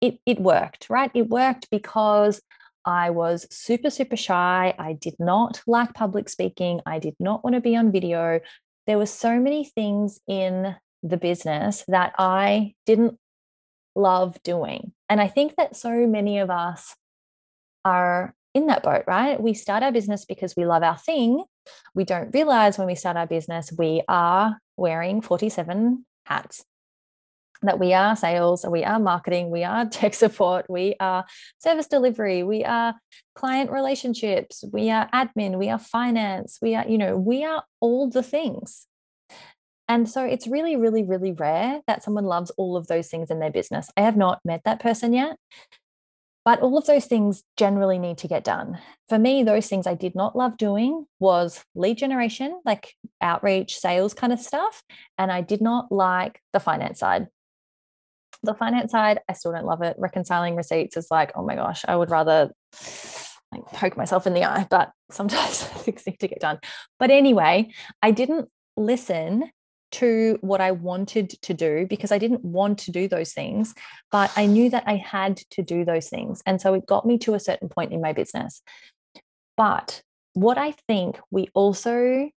it, 0.00 0.18
it 0.26 0.40
worked, 0.40 0.88
right? 0.90 1.10
It 1.14 1.28
worked 1.28 1.70
because 1.70 2.40
I 2.84 3.10
was 3.10 3.46
super, 3.50 3.90
super 3.90 4.16
shy. 4.16 4.74
I 4.78 4.94
did 4.94 5.14
not 5.18 5.60
like 5.66 5.94
public 5.94 6.28
speaking. 6.28 6.80
I 6.86 6.98
did 6.98 7.14
not 7.20 7.44
want 7.44 7.54
to 7.54 7.60
be 7.60 7.76
on 7.76 7.92
video. 7.92 8.40
There 8.86 8.98
were 8.98 9.06
so 9.06 9.38
many 9.38 9.64
things 9.64 10.20
in 10.26 10.74
the 11.02 11.16
business 11.16 11.84
that 11.88 12.14
I 12.18 12.74
didn't 12.86 13.18
love 13.94 14.38
doing. 14.42 14.92
And 15.08 15.20
I 15.20 15.28
think 15.28 15.56
that 15.56 15.76
so 15.76 16.06
many 16.06 16.38
of 16.38 16.50
us 16.50 16.94
are 17.84 18.34
in 18.54 18.66
that 18.66 18.82
boat, 18.82 19.04
right? 19.06 19.40
We 19.40 19.54
start 19.54 19.82
our 19.82 19.92
business 19.92 20.24
because 20.24 20.56
we 20.56 20.66
love 20.66 20.82
our 20.82 20.98
thing. 20.98 21.44
We 21.94 22.04
don't 22.04 22.32
realize 22.32 22.78
when 22.78 22.86
we 22.86 22.94
start 22.94 23.16
our 23.16 23.26
business, 23.26 23.72
we 23.76 24.02
are 24.08 24.58
wearing 24.76 25.20
47 25.20 26.04
hats 26.24 26.64
that 27.62 27.78
we 27.78 27.92
are 27.92 28.16
sales, 28.16 28.64
we 28.68 28.84
are 28.84 28.98
marketing, 28.98 29.50
we 29.50 29.64
are 29.64 29.84
tech 29.90 30.14
support, 30.14 30.66
we 30.68 30.94
are 31.00 31.24
service 31.58 31.86
delivery, 31.86 32.42
we 32.42 32.64
are 32.64 32.94
client 33.34 33.70
relationships, 33.70 34.64
we 34.72 34.90
are 34.90 35.08
admin, 35.12 35.58
we 35.58 35.68
are 35.68 35.78
finance, 35.78 36.58
we 36.62 36.74
are, 36.74 36.86
you 36.88 36.98
know, 36.98 37.16
we 37.16 37.44
are 37.44 37.64
all 37.80 38.08
the 38.08 38.22
things. 38.22 38.86
And 39.88 40.08
so 40.08 40.24
it's 40.24 40.46
really, 40.46 40.76
really, 40.76 41.02
really 41.02 41.32
rare 41.32 41.80
that 41.88 42.04
someone 42.04 42.24
loves 42.24 42.50
all 42.50 42.76
of 42.76 42.86
those 42.86 43.08
things 43.08 43.28
in 43.30 43.40
their 43.40 43.50
business. 43.50 43.90
I 43.96 44.02
have 44.02 44.16
not 44.16 44.38
met 44.44 44.62
that 44.64 44.78
person 44.78 45.12
yet, 45.12 45.36
but 46.44 46.60
all 46.60 46.78
of 46.78 46.86
those 46.86 47.06
things 47.06 47.42
generally 47.56 47.98
need 47.98 48.18
to 48.18 48.28
get 48.28 48.44
done. 48.44 48.78
For 49.08 49.18
me, 49.18 49.42
those 49.42 49.66
things 49.66 49.88
I 49.88 49.94
did 49.94 50.14
not 50.14 50.36
love 50.36 50.56
doing 50.56 51.06
was 51.18 51.64
lead 51.74 51.98
generation, 51.98 52.60
like 52.64 52.94
outreach, 53.20 53.78
sales 53.78 54.14
kind 54.14 54.32
of 54.32 54.38
stuff. 54.38 54.84
And 55.18 55.32
I 55.32 55.40
did 55.40 55.60
not 55.60 55.90
like 55.90 56.40
the 56.52 56.60
finance 56.60 57.00
side 57.00 57.26
the 58.42 58.54
finance 58.54 58.92
side, 58.92 59.20
I 59.28 59.34
still 59.34 59.52
don't 59.52 59.66
love 59.66 59.82
it. 59.82 59.96
Reconciling 59.98 60.56
receipts 60.56 60.96
is 60.96 61.08
like, 61.10 61.32
oh 61.34 61.44
my 61.44 61.54
gosh, 61.54 61.84
I 61.86 61.96
would 61.96 62.10
rather 62.10 62.50
like 63.52 63.66
poke 63.66 63.96
myself 63.96 64.26
in 64.26 64.34
the 64.34 64.44
eye, 64.44 64.66
but 64.70 64.90
sometimes 65.10 65.62
things 65.64 66.06
need 66.06 66.20
to 66.20 66.28
get 66.28 66.40
done. 66.40 66.58
But 66.98 67.10
anyway, 67.10 67.70
I 68.02 68.10
didn't 68.10 68.48
listen 68.76 69.50
to 69.92 70.38
what 70.40 70.60
I 70.60 70.70
wanted 70.70 71.30
to 71.42 71.52
do 71.52 71.86
because 71.88 72.12
I 72.12 72.18
didn't 72.18 72.44
want 72.44 72.78
to 72.80 72.92
do 72.92 73.08
those 73.08 73.32
things, 73.32 73.74
but 74.12 74.30
I 74.36 74.46
knew 74.46 74.70
that 74.70 74.84
I 74.86 74.96
had 74.96 75.38
to 75.50 75.62
do 75.62 75.84
those 75.84 76.08
things. 76.08 76.42
And 76.46 76.60
so 76.60 76.74
it 76.74 76.86
got 76.86 77.06
me 77.06 77.18
to 77.18 77.34
a 77.34 77.40
certain 77.40 77.68
point 77.68 77.92
in 77.92 78.00
my 78.00 78.12
business. 78.12 78.62
But 79.56 80.02
what 80.34 80.58
I 80.58 80.72
think 80.86 81.18
we 81.30 81.48
also 81.54 82.30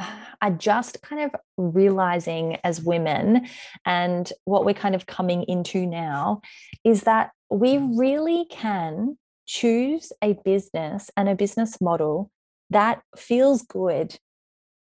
are 0.42 0.50
just 0.50 1.02
kind 1.02 1.22
of 1.22 1.40
realizing 1.56 2.56
as 2.64 2.80
women 2.80 3.46
and 3.84 4.32
what 4.44 4.64
we're 4.64 4.72
kind 4.74 4.94
of 4.94 5.06
coming 5.06 5.42
into 5.44 5.86
now 5.86 6.40
is 6.84 7.02
that 7.02 7.30
we 7.50 7.78
really 7.78 8.46
can 8.50 9.18
choose 9.46 10.12
a 10.22 10.34
business 10.44 11.10
and 11.16 11.28
a 11.28 11.34
business 11.34 11.80
model 11.80 12.30
that 12.70 13.02
feels 13.16 13.62
good 13.62 14.16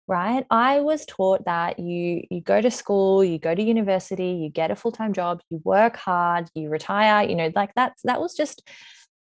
right? 0.08 0.46
I 0.50 0.82
was 0.82 1.06
taught 1.06 1.46
that 1.46 1.80
you 1.80 2.24
you 2.30 2.42
go 2.42 2.60
to 2.60 2.70
school 2.70 3.24
you 3.24 3.40
go 3.40 3.56
to 3.56 3.64
university 3.64 4.32
you 4.34 4.50
get 4.50 4.70
a 4.70 4.76
full-time 4.76 5.14
job 5.14 5.42
you 5.50 5.62
work 5.64 5.96
hard 5.96 6.50
you 6.54 6.70
retire 6.70 7.28
you 7.28 7.36
know 7.36 7.50
like 7.56 7.74
that's 7.76 8.02
that 8.04 8.20
was 8.20 8.34
just 8.36 8.62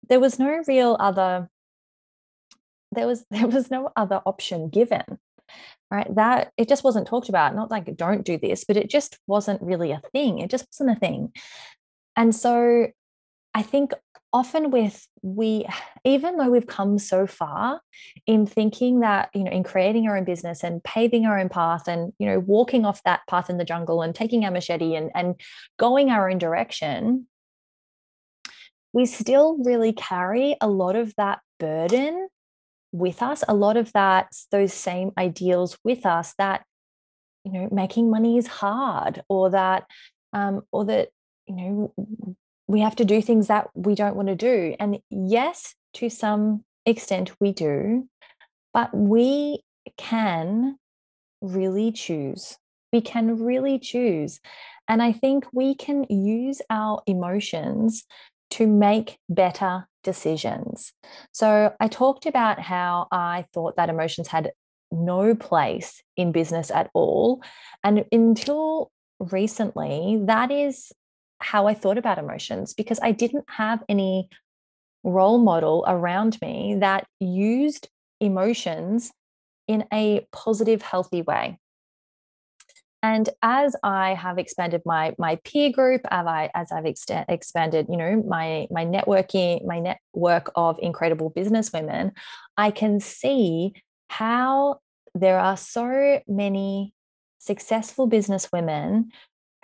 there 0.09 0.21
was 0.21 0.39
no 0.39 0.63
real 0.69 0.97
other 1.01 1.49
there 2.93 3.07
was 3.07 3.25
there 3.31 3.49
was 3.49 3.71
no 3.71 3.91
other 3.97 4.21
option 4.25 4.69
given 4.69 5.19
right? 5.91 6.13
That 6.15 6.53
it 6.57 6.69
just 6.69 6.85
wasn't 6.85 7.07
talked 7.07 7.29
about 7.29 7.55
not 7.55 7.71
like 7.71 7.97
don't 7.97 8.25
do 8.25 8.39
this 8.39 8.65
but 8.65 8.77
it 8.77 8.91
just 8.91 9.19
wasn't 9.27 9.63
really 9.63 9.91
a 9.91 10.03
thing 10.13 10.39
it 10.39 10.51
just 10.51 10.67
wasn't 10.73 10.97
a 10.97 11.01
thing. 11.01 11.33
And 12.17 12.35
so 12.35 12.89
i 13.55 13.63
think 13.63 13.93
often 14.33 14.71
with 14.71 15.07
we 15.23 15.67
even 16.05 16.37
though 16.37 16.51
we've 16.51 16.67
come 16.67 16.99
so 16.99 17.27
far 17.27 17.81
in 18.27 18.47
thinking 18.47 19.01
that 19.01 19.31
you 19.35 19.45
know 19.45 19.51
in 19.51 19.63
creating 19.63 20.09
our 20.09 20.17
own 20.17 20.25
business 20.25 20.63
and 20.63 20.83
paving 20.85 21.27
our 21.27 21.39
own 21.39 21.49
path 21.49 21.89
and 21.89 22.13
you 22.19 22.27
know 22.27 22.39
walking 22.41 22.85
off 22.85 23.03
that 23.05 23.21
path 23.29 23.51
in 23.51 23.59
the 23.59 23.65
jungle 23.65 24.03
and 24.03 24.15
taking 24.15 24.45
our 24.45 24.51
machete 24.51 24.95
and 24.95 25.11
and 25.15 25.41
going 25.79 26.11
our 26.11 26.31
own 26.31 26.39
direction 26.39 27.27
we 28.93 29.07
still 29.07 29.59
really 29.65 29.93
carry 29.93 30.57
a 30.61 30.69
lot 30.69 30.97
of 30.97 31.15
that 31.17 31.41
burden 31.59 32.29
with 32.93 33.23
us, 33.23 33.45
a 33.49 33.55
lot 33.55 33.77
of 33.77 33.93
that, 33.93 34.33
those 34.51 34.73
same 34.73 35.13
ideals 35.19 35.79
with 35.85 36.07
us 36.07 36.35
that, 36.39 36.65
you 37.45 37.53
know, 37.53 37.69
making 37.71 38.11
money 38.11 38.39
is 38.39 38.47
hard 38.47 39.23
or 39.29 39.51
that, 39.51 39.85
um, 40.33 40.63
or 40.73 40.85
that, 40.87 41.09
you 41.47 41.57
know, 41.57 41.95
we 42.67 42.81
have 42.81 42.97
to 42.97 43.05
do 43.05 43.23
things 43.23 43.49
that 43.49 43.69
we 43.75 43.95
don't 43.95 44.17
want 44.17 44.29
to 44.29 44.35
do. 44.35 44.77
And 44.79 44.99
yes, 45.11 45.75
to 45.95 46.11
some 46.11 46.65
extent 46.85 47.33
we 47.41 47.53
do, 47.53 48.09
but 48.75 48.95
we 48.95 49.61
can 49.97 50.77
really 51.41 51.93
choose. 51.93 52.57
We 52.93 53.01
can 53.01 53.43
really 53.43 53.79
choose. 53.79 54.41
And 54.89 55.03
I 55.03 55.13
think 55.13 55.47
we 55.53 55.75
can 55.75 56.05
use 56.05 56.61
our 56.71 57.03
emotions 57.07 58.05
to 58.51 58.67
make 58.67 59.19
better 59.29 59.87
decisions. 60.03 60.93
So 61.33 61.75
I 61.81 61.89
talked 61.89 62.27
about 62.27 62.61
how 62.61 63.09
I 63.13 63.45
thought 63.53 63.77
that 63.77 63.91
emotions 63.91 64.29
had 64.29 64.53
no 64.91 65.35
place 65.35 66.03
in 66.17 66.33
business 66.33 66.71
at 66.71 66.91
all. 66.95 67.43
And 67.85 68.05
until 68.11 68.91
recently, 69.21 70.21
that 70.25 70.51
is 70.51 70.93
how 71.41 71.67
I 71.67 71.75
thought 71.75 71.99
about 71.99 72.19
emotions 72.19 72.75
because 72.75 72.99
I 73.03 73.13
didn't 73.13 73.45
have 73.49 73.83
any 73.89 74.29
role 75.05 75.39
model 75.39 75.85
around 75.87 76.39
me 76.43 76.77
that 76.81 77.07
used 77.21 77.89
emotions 78.21 79.13
in 79.67 79.85
a 79.93 80.27
positive, 80.33 80.83
healthy 80.83 81.23
way. 81.23 81.59
And 83.03 83.29
as 83.43 83.77
I 83.83 84.15
have 84.15 84.39
expanded 84.39 84.83
my 84.85 85.15
my 85.19 85.37
peer 85.45 85.71
group, 85.71 86.01
as 86.11 86.27
I 86.27 86.51
as 86.55 86.73
I've 86.73 86.87
ex- 86.87 87.07
expanded, 87.29 87.87
you 87.89 87.97
know, 87.97 88.23
my 88.27 88.67
my 88.71 88.85
networking, 88.85 89.65
my 89.65 89.79
network 89.79 90.51
of 90.57 90.79
incredible 90.81 91.31
business 91.31 91.73
women, 91.73 92.13
I 92.57 92.71
can 92.71 92.99
see 92.99 93.73
how 94.09 94.81
there 95.15 95.39
are 95.39 95.57
so 95.57 96.21
many 96.27 96.93
successful 97.39 98.07
business 98.07 98.49
women 98.53 99.11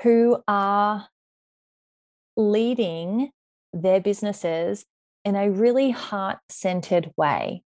who 0.02 0.42
are 0.46 1.08
leading 2.36 3.30
their 3.72 4.00
businesses 4.00 4.84
in 5.24 5.34
a 5.34 5.50
really 5.50 5.90
heart 5.90 6.38
centered 6.48 7.10
way. 7.16 7.62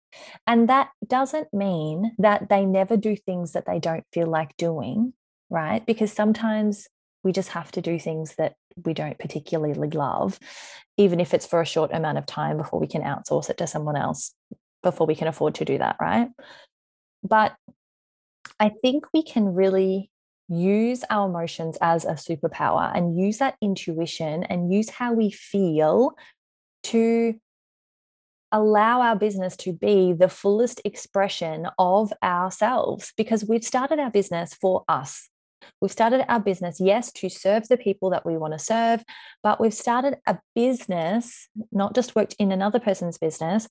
And 0.46 0.70
that 0.70 0.90
doesn't 1.06 1.54
mean 1.54 2.16
that 2.18 2.50
they 2.50 2.66
never 2.66 2.98
do 2.98 3.16
things 3.16 3.54
that 3.54 3.66
they 3.66 3.80
don't 3.80 4.06
feel 4.14 4.28
like 4.28 4.56
doing, 4.58 5.14
right? 5.54 5.86
Because 5.86 6.12
sometimes 6.12 6.88
we 7.24 7.32
just 7.32 7.50
have 7.50 7.72
to 7.74 7.82
do 7.82 8.00
things 8.00 8.36
that 8.36 8.56
we 8.84 8.94
don't 8.94 9.20
particularly 9.20 9.90
love, 9.92 10.40
even 10.98 11.20
if 11.20 11.34
it's 11.34 11.46
for 11.46 11.62
a 11.62 11.66
short 11.66 11.92
amount 11.94 12.18
of 12.18 12.26
time 12.26 12.58
before 12.58 12.80
we 12.80 12.88
can 12.88 13.04
outsource 13.04 13.50
it 13.50 13.58
to 13.60 13.68
someone 13.68 13.96
else, 13.96 14.34
before 14.82 15.08
we 15.08 15.16
can 15.16 15.28
afford 15.28 15.56
to 15.56 15.64
do 15.64 15.78
that, 15.78 15.96
right? 16.02 16.28
But 17.24 17.56
I 18.60 18.70
think 18.82 19.06
we 19.14 19.24
can 19.24 19.54
really 19.54 20.10
use 20.50 21.04
our 21.10 21.30
emotions 21.30 21.78
as 21.82 22.04
a 22.04 22.14
superpower 22.14 22.92
and 22.94 23.18
use 23.18 23.38
that 23.38 23.56
intuition 23.62 24.44
and 24.44 24.74
use 24.74 24.90
how 24.90 25.14
we 25.14 25.32
feel 25.32 26.16
to 26.84 27.36
allow 28.52 29.02
our 29.02 29.16
business 29.16 29.56
to 29.58 29.74
be 29.74 30.14
the 30.14 30.30
fullest 30.30 30.82
expression 30.84 31.68
of 31.80 32.12
ourselves 32.22 33.14
because 33.18 33.46
we've 33.46 33.64
started 33.64 34.00
our 34.00 34.12
business 34.12 34.54
for 34.54 34.84
us. 34.88 35.30
We've 35.82 35.92
started 35.92 36.26
our 36.30 36.40
business, 36.40 36.80
yes, 36.80 37.12
to 37.14 37.30
serve 37.30 37.68
the 37.68 37.78
people 37.78 38.10
that 38.12 38.26
we 38.26 38.38
want 38.38 38.54
to 38.54 38.60
serve, 38.60 39.04
but 39.42 39.60
we've 39.60 39.74
started 39.74 40.18
a 40.28 40.40
business, 40.56 41.48
not 41.72 41.96
just 41.96 42.16
worked 42.16 42.36
in 42.40 42.52
another 42.52 42.80
person's 42.80 43.18
business, 43.18 43.68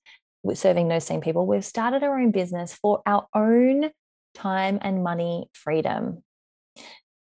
serving 0.55 0.89
those 0.89 1.05
same 1.05 1.21
people. 1.21 1.47
We've 1.47 1.65
started 1.65 2.03
our 2.03 2.19
own 2.19 2.31
business 2.31 2.75
for 2.75 3.03
our 3.07 3.27
own 3.35 3.91
time 4.35 4.79
and 4.83 5.05
money 5.05 5.49
freedom. 5.53 6.23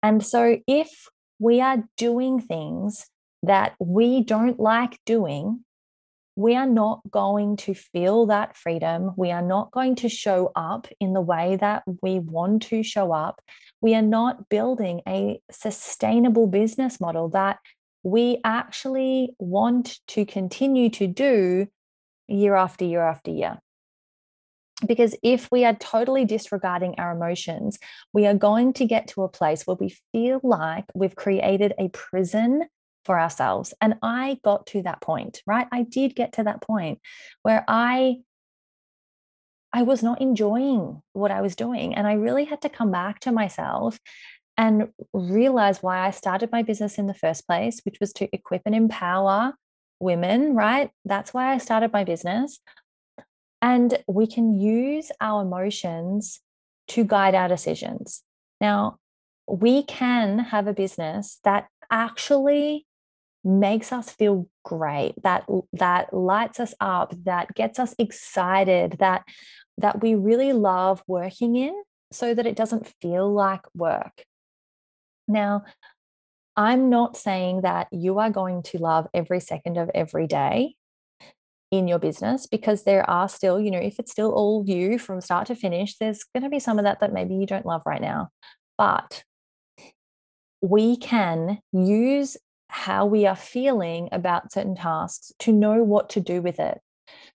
And 0.03 0.25
so 0.25 0.59
if 0.67 0.91
we 1.39 1.61
are 1.61 1.85
doing 1.97 2.41
things 2.41 3.07
that 3.43 3.75
we 3.79 4.23
don't 4.23 4.59
like 4.59 4.99
doing, 5.05 5.65
we 6.35 6.57
are 6.57 6.67
not 6.67 7.01
going 7.11 7.57
to 7.59 7.75
feel 7.75 8.27
that 8.27 8.57
freedom. 8.57 9.13
We 9.17 9.31
are 9.31 9.43
not 9.43 9.71
going 9.71 9.97
to 9.97 10.09
show 10.09 10.51
up 10.57 10.89
in 10.99 11.13
the 11.13 11.21
way 11.21 11.57
that 11.57 11.83
we 12.03 12.21
want 12.21 12.63
to 12.65 12.83
show 12.83 13.13
up. 13.13 13.43
We 13.81 13.95
are 13.95 14.03
not 14.03 14.49
building 14.49 15.03
a 15.07 15.41
sustainable 15.51 16.47
business 16.47 17.01
model 17.01 17.29
that 17.31 17.59
we 18.03 18.41
actually 18.45 19.35
want 19.39 19.99
to 20.09 20.25
continue 20.25 20.91
to 20.91 21.07
do 21.07 21.67
year 22.29 22.55
after 22.55 22.85
year 22.85 23.03
after 23.03 23.31
year. 23.31 23.59
Because 24.87 25.15
if 25.23 25.49
we 25.53 25.65
are 25.65 25.75
totally 25.75 26.25
disregarding 26.25 26.97
our 26.99 27.13
emotions, 27.13 27.79
we 28.13 28.27
are 28.27 28.35
going 28.35 28.73
to 28.75 28.87
get 28.87 29.07
to 29.09 29.23
a 29.23 29.29
place 29.29 29.65
where 29.65 29.77
we 29.79 29.97
feel 30.13 30.41
like 30.43 30.87
we've 30.95 31.15
created 31.15 31.75
a 31.79 31.89
prison 31.91 32.65
for 33.05 33.19
ourselves. 33.19 33.75
And 33.81 33.95
I 34.03 34.39
got 34.45 34.67
to 34.69 34.83
that 34.83 35.01
point, 35.01 35.43
right? 35.47 35.67
I 35.73 35.83
did 35.83 36.15
get 36.15 36.35
to 36.35 36.45
that 36.45 36.63
point 36.63 37.01
where 37.43 37.65
I 37.69 38.17
I 39.75 39.83
was 39.83 40.03
not 40.03 40.21
enjoying 40.21 41.01
what 41.15 41.31
I 41.31 41.41
was 41.41 41.57
doing 41.57 41.95
and 41.95 42.07
I 42.07 42.13
really 42.13 42.45
had 42.45 42.61
to 42.61 42.69
come 42.69 42.91
back 42.91 43.21
to 43.21 43.33
myself 43.33 43.99
and 44.59 44.89
realize 45.15 45.83
why 45.83 46.07
I 46.07 46.11
started 46.11 46.53
my 46.53 46.63
business 46.63 46.99
in 46.99 47.07
the 47.07 47.15
first 47.15 47.47
place, 47.47 47.81
which 47.85 47.97
was 47.99 48.13
to 48.15 48.29
equip 48.35 48.63
and 48.67 48.75
empower 48.75 49.55
women, 49.99 50.55
right? 50.55 50.91
That's 51.07 51.33
why 51.33 51.53
I 51.53 51.59
started 51.59 51.91
my 51.91 52.05
business. 52.05 52.61
And 53.63 54.03
we 54.07 54.27
can 54.27 54.61
use 54.61 55.11
our 55.21 55.43
emotions 55.43 56.41
to 56.89 57.05
guide 57.05 57.35
our 57.35 57.49
decisions. 57.49 58.23
Now, 58.61 58.99
we 59.49 59.85
can 59.85 60.39
have 60.39 60.67
a 60.67 60.75
business 60.75 61.39
that 61.45 61.69
actually 61.91 62.87
makes 63.45 63.93
us 63.93 64.11
feel 64.11 64.49
great 64.65 65.15
that 65.23 65.45
that 65.73 66.13
lights 66.15 66.61
us 66.61 66.75
up 66.81 67.15
that 67.25 67.53
gets 67.55 67.79
us 67.79 67.95
excited 67.99 68.97
that 69.01 69.25
that 69.79 70.01
we 70.01 70.15
really 70.15 70.53
love 70.53 71.03
working 71.07 71.57
in 71.57 71.75
so 72.13 72.35
that 72.35 72.47
it 72.47 72.55
doesn't 72.55 72.93
feel 73.01 73.33
like 73.33 73.63
work. 73.75 74.25
Now 75.29 75.65
i'm 76.55 76.91
not 76.91 77.17
saying 77.17 77.63
that 77.63 77.89
you 77.91 78.19
are 78.19 78.29
going 78.29 78.63
to 78.63 78.77
love 78.77 79.07
every 79.15 79.41
second 79.41 79.79
of 79.79 79.91
every 79.95 80.27
day 80.27 80.75
in 81.71 81.89
your 81.89 81.99
business 81.99 82.47
because 82.47 82.85
there 82.85 83.09
are 83.09 83.27
still 83.27 83.59
you 83.59 83.71
know 83.71 83.79
if 83.79 83.99
it's 83.99 84.13
still 84.13 84.33
all 84.33 84.63
you 84.67 84.99
from 84.99 85.23
start 85.23 85.47
to 85.47 85.55
finish 85.55 85.97
there's 85.97 86.25
going 86.25 86.43
to 86.43 86.51
be 86.51 86.61
some 86.61 86.79
of 86.79 86.85
that 86.85 87.01
that 87.01 87.13
maybe 87.15 87.35
you 87.35 87.47
don't 87.47 87.65
love 87.65 87.83
right 87.87 88.03
now. 88.03 88.29
But 88.77 89.25
we 90.61 90.97
can 90.97 91.59
use 91.73 92.37
how 92.73 93.05
we 93.05 93.27
are 93.27 93.37
feeling 93.37 94.09
about 94.13 94.51
certain 94.51 94.75
tasks 94.75 95.31
to 95.39 95.53
know 95.53 95.83
what 95.83 96.09
to 96.09 96.21
do 96.21 96.41
with 96.41 96.59
it. 96.59 96.81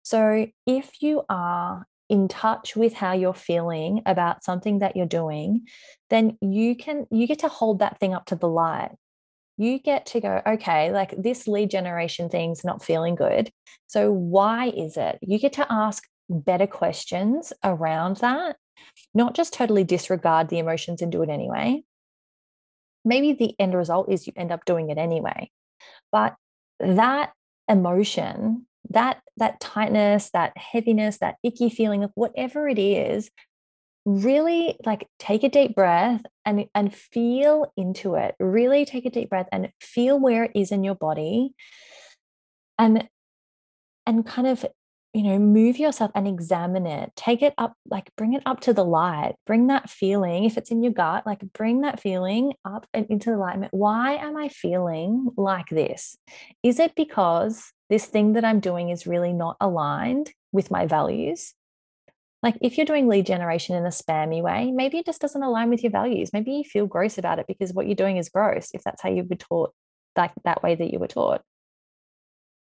So 0.01 0.47
if 0.65 1.01
you 1.01 1.21
are 1.29 1.85
in 2.09 2.27
touch 2.27 2.75
with 2.75 2.93
how 2.93 3.13
you're 3.13 3.35
feeling 3.35 4.01
about 4.07 4.43
something 4.43 4.79
that 4.79 4.95
you're 4.95 5.05
doing, 5.05 5.67
then 6.09 6.39
you 6.41 6.75
can 6.75 7.05
you 7.11 7.27
get 7.27 7.39
to 7.39 7.49
hold 7.49 7.79
that 7.79 7.99
thing 7.99 8.15
up 8.15 8.25
to 8.25 8.35
the 8.35 8.47
light. 8.47 8.91
You 9.57 9.77
get 9.77 10.07
to 10.07 10.19
go, 10.19 10.41
okay, 10.45 10.91
like 10.91 11.13
this 11.15 11.47
lead 11.47 11.69
generation 11.69 12.29
thing's 12.29 12.63
not 12.63 12.83
feeling 12.83 13.13
good. 13.13 13.51
So 13.85 14.11
why 14.11 14.69
is 14.69 14.97
it? 14.97 15.19
You 15.21 15.37
get 15.37 15.53
to 15.53 15.71
ask 15.71 16.03
better 16.29 16.67
questions 16.67 17.53
around 17.63 18.17
that, 18.17 18.55
not 19.13 19.35
just 19.35 19.53
totally 19.53 19.83
disregard 19.83 20.49
the 20.49 20.57
emotions 20.57 21.03
and 21.03 21.11
do 21.11 21.21
it 21.21 21.29
anyway 21.29 21.83
maybe 23.07 23.33
the 23.33 23.55
end 23.59 23.73
result 23.73 24.09
is 24.09 24.27
you 24.27 24.33
end 24.35 24.51
up 24.51 24.65
doing 24.65 24.89
it 24.89 24.97
anyway. 24.97 25.49
But 26.11 26.35
that 26.79 27.33
emotion 27.67 28.65
that 28.89 29.21
that 29.35 29.59
tightness 29.59 30.29
that 30.31 30.57
heaviness 30.57 31.17
that 31.17 31.35
icky 31.43 31.69
feeling 31.69 32.05
of 32.05 32.11
whatever 32.15 32.69
it 32.69 32.79
is 32.79 33.29
really 34.07 34.77
like 34.85 35.05
take 35.19 35.43
a 35.43 35.49
deep 35.49 35.75
breath 35.75 36.21
and 36.45 36.65
and 36.73 36.95
feel 36.95 37.71
into 37.75 38.15
it. 38.15 38.35
Really 38.39 38.85
take 38.85 39.05
a 39.05 39.09
deep 39.09 39.29
breath 39.29 39.49
and 39.51 39.69
feel 39.81 40.17
where 40.17 40.45
it 40.45 40.51
is 40.55 40.71
in 40.71 40.83
your 40.83 40.95
body. 40.95 41.53
And 42.79 43.09
and 44.05 44.25
kind 44.25 44.47
of 44.47 44.65
you 45.17 45.23
know, 45.23 45.39
move 45.39 45.79
yourself 45.79 46.11
and 46.13 46.27
examine 46.27 46.85
it. 46.85 47.11
Take 47.15 47.41
it 47.41 47.55
up, 47.57 47.73
like 47.89 48.11
bring 48.17 48.33
it 48.33 48.43
up 48.45 48.59
to 48.61 48.71
the 48.71 48.85
light. 48.85 49.33
Bring 49.47 49.65
that 49.65 49.89
feeling, 49.89 50.43
if 50.43 50.57
it's 50.57 50.69
in 50.69 50.83
your 50.83 50.93
gut, 50.93 51.25
like 51.25 51.41
bring 51.53 51.81
that 51.81 51.99
feeling 51.99 52.53
up 52.63 52.85
and 52.93 53.07
into 53.09 53.31
the 53.31 53.37
light. 53.37 53.57
Why 53.71 54.13
am 54.13 54.37
I 54.37 54.47
feeling 54.49 55.29
like 55.35 55.69
this? 55.71 56.19
Is 56.61 56.77
it 56.77 56.93
because 56.95 57.73
this 57.89 58.05
thing 58.05 58.33
that 58.33 58.45
I'm 58.45 58.59
doing 58.59 58.91
is 58.91 59.07
really 59.07 59.33
not 59.33 59.57
aligned 59.59 60.31
with 60.51 60.69
my 60.69 60.85
values? 60.85 61.55
Like 62.43 62.59
if 62.61 62.77
you're 62.77 62.85
doing 62.85 63.07
lead 63.07 63.25
generation 63.25 63.75
in 63.75 63.87
a 63.87 63.89
spammy 63.89 64.43
way, 64.43 64.69
maybe 64.69 64.99
it 64.99 65.07
just 65.07 65.19
doesn't 65.19 65.41
align 65.41 65.71
with 65.71 65.81
your 65.81 65.91
values. 65.91 66.29
Maybe 66.31 66.51
you 66.51 66.63
feel 66.63 66.85
gross 66.85 67.17
about 67.17 67.39
it 67.39 67.47
because 67.47 67.73
what 67.73 67.87
you're 67.87 67.95
doing 67.95 68.17
is 68.17 68.29
gross, 68.29 68.69
if 68.71 68.83
that's 68.83 69.01
how 69.01 69.09
you 69.09 69.23
were 69.23 69.35
taught, 69.35 69.73
like 70.15 70.33
that 70.43 70.61
way 70.61 70.75
that 70.75 70.93
you 70.93 70.99
were 70.99 71.07
taught 71.07 71.41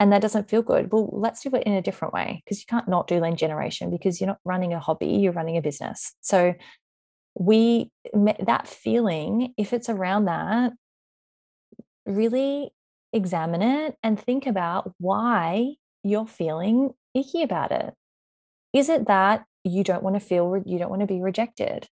and 0.04 0.12
that 0.12 0.20
doesn't 0.20 0.50
feel 0.50 0.60
good. 0.60 0.92
Well, 0.92 1.08
let's 1.12 1.40
do 1.40 1.48
it 1.54 1.62
in 1.62 1.72
a 1.72 1.80
different 1.80 2.12
way 2.12 2.42
because 2.44 2.60
you 2.60 2.66
can't 2.68 2.86
not 2.86 3.06
do 3.06 3.18
lead 3.20 3.38
generation 3.38 3.90
because 3.90 4.20
you're 4.20 4.28
not 4.28 4.38
running 4.44 4.74
a 4.74 4.78
hobby, 4.78 5.06
you're 5.06 5.32
running 5.32 5.56
a 5.56 5.62
business. 5.62 6.12
So 6.20 6.52
we 7.34 7.90
that 8.12 8.68
feeling, 8.68 9.54
if 9.56 9.72
it's 9.72 9.88
around 9.88 10.26
that, 10.26 10.74
really 12.04 12.74
examine 13.14 13.62
it 13.62 13.96
and 14.02 14.20
think 14.20 14.46
about 14.46 14.92
why 14.98 15.76
you're 16.02 16.26
feeling 16.26 16.90
icky 17.14 17.42
about 17.42 17.72
it. 17.72 17.94
Is 18.74 18.90
it 18.90 19.06
that 19.06 19.46
you 19.64 19.84
don't 19.84 20.02
want 20.02 20.16
to 20.16 20.20
feel 20.20 20.62
you 20.66 20.78
don't 20.78 20.90
want 20.90 21.00
to 21.00 21.06
be 21.06 21.22
rejected? 21.22 21.88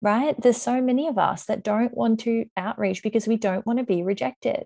Right? 0.00 0.34
There's 0.40 0.62
so 0.62 0.80
many 0.80 1.08
of 1.08 1.18
us 1.18 1.44
that 1.44 1.62
don't 1.62 1.92
want 1.94 2.20
to 2.20 2.46
outreach 2.56 3.02
because 3.02 3.28
we 3.28 3.36
don't 3.36 3.66
want 3.66 3.80
to 3.80 3.84
be 3.84 4.02
rejected. 4.02 4.64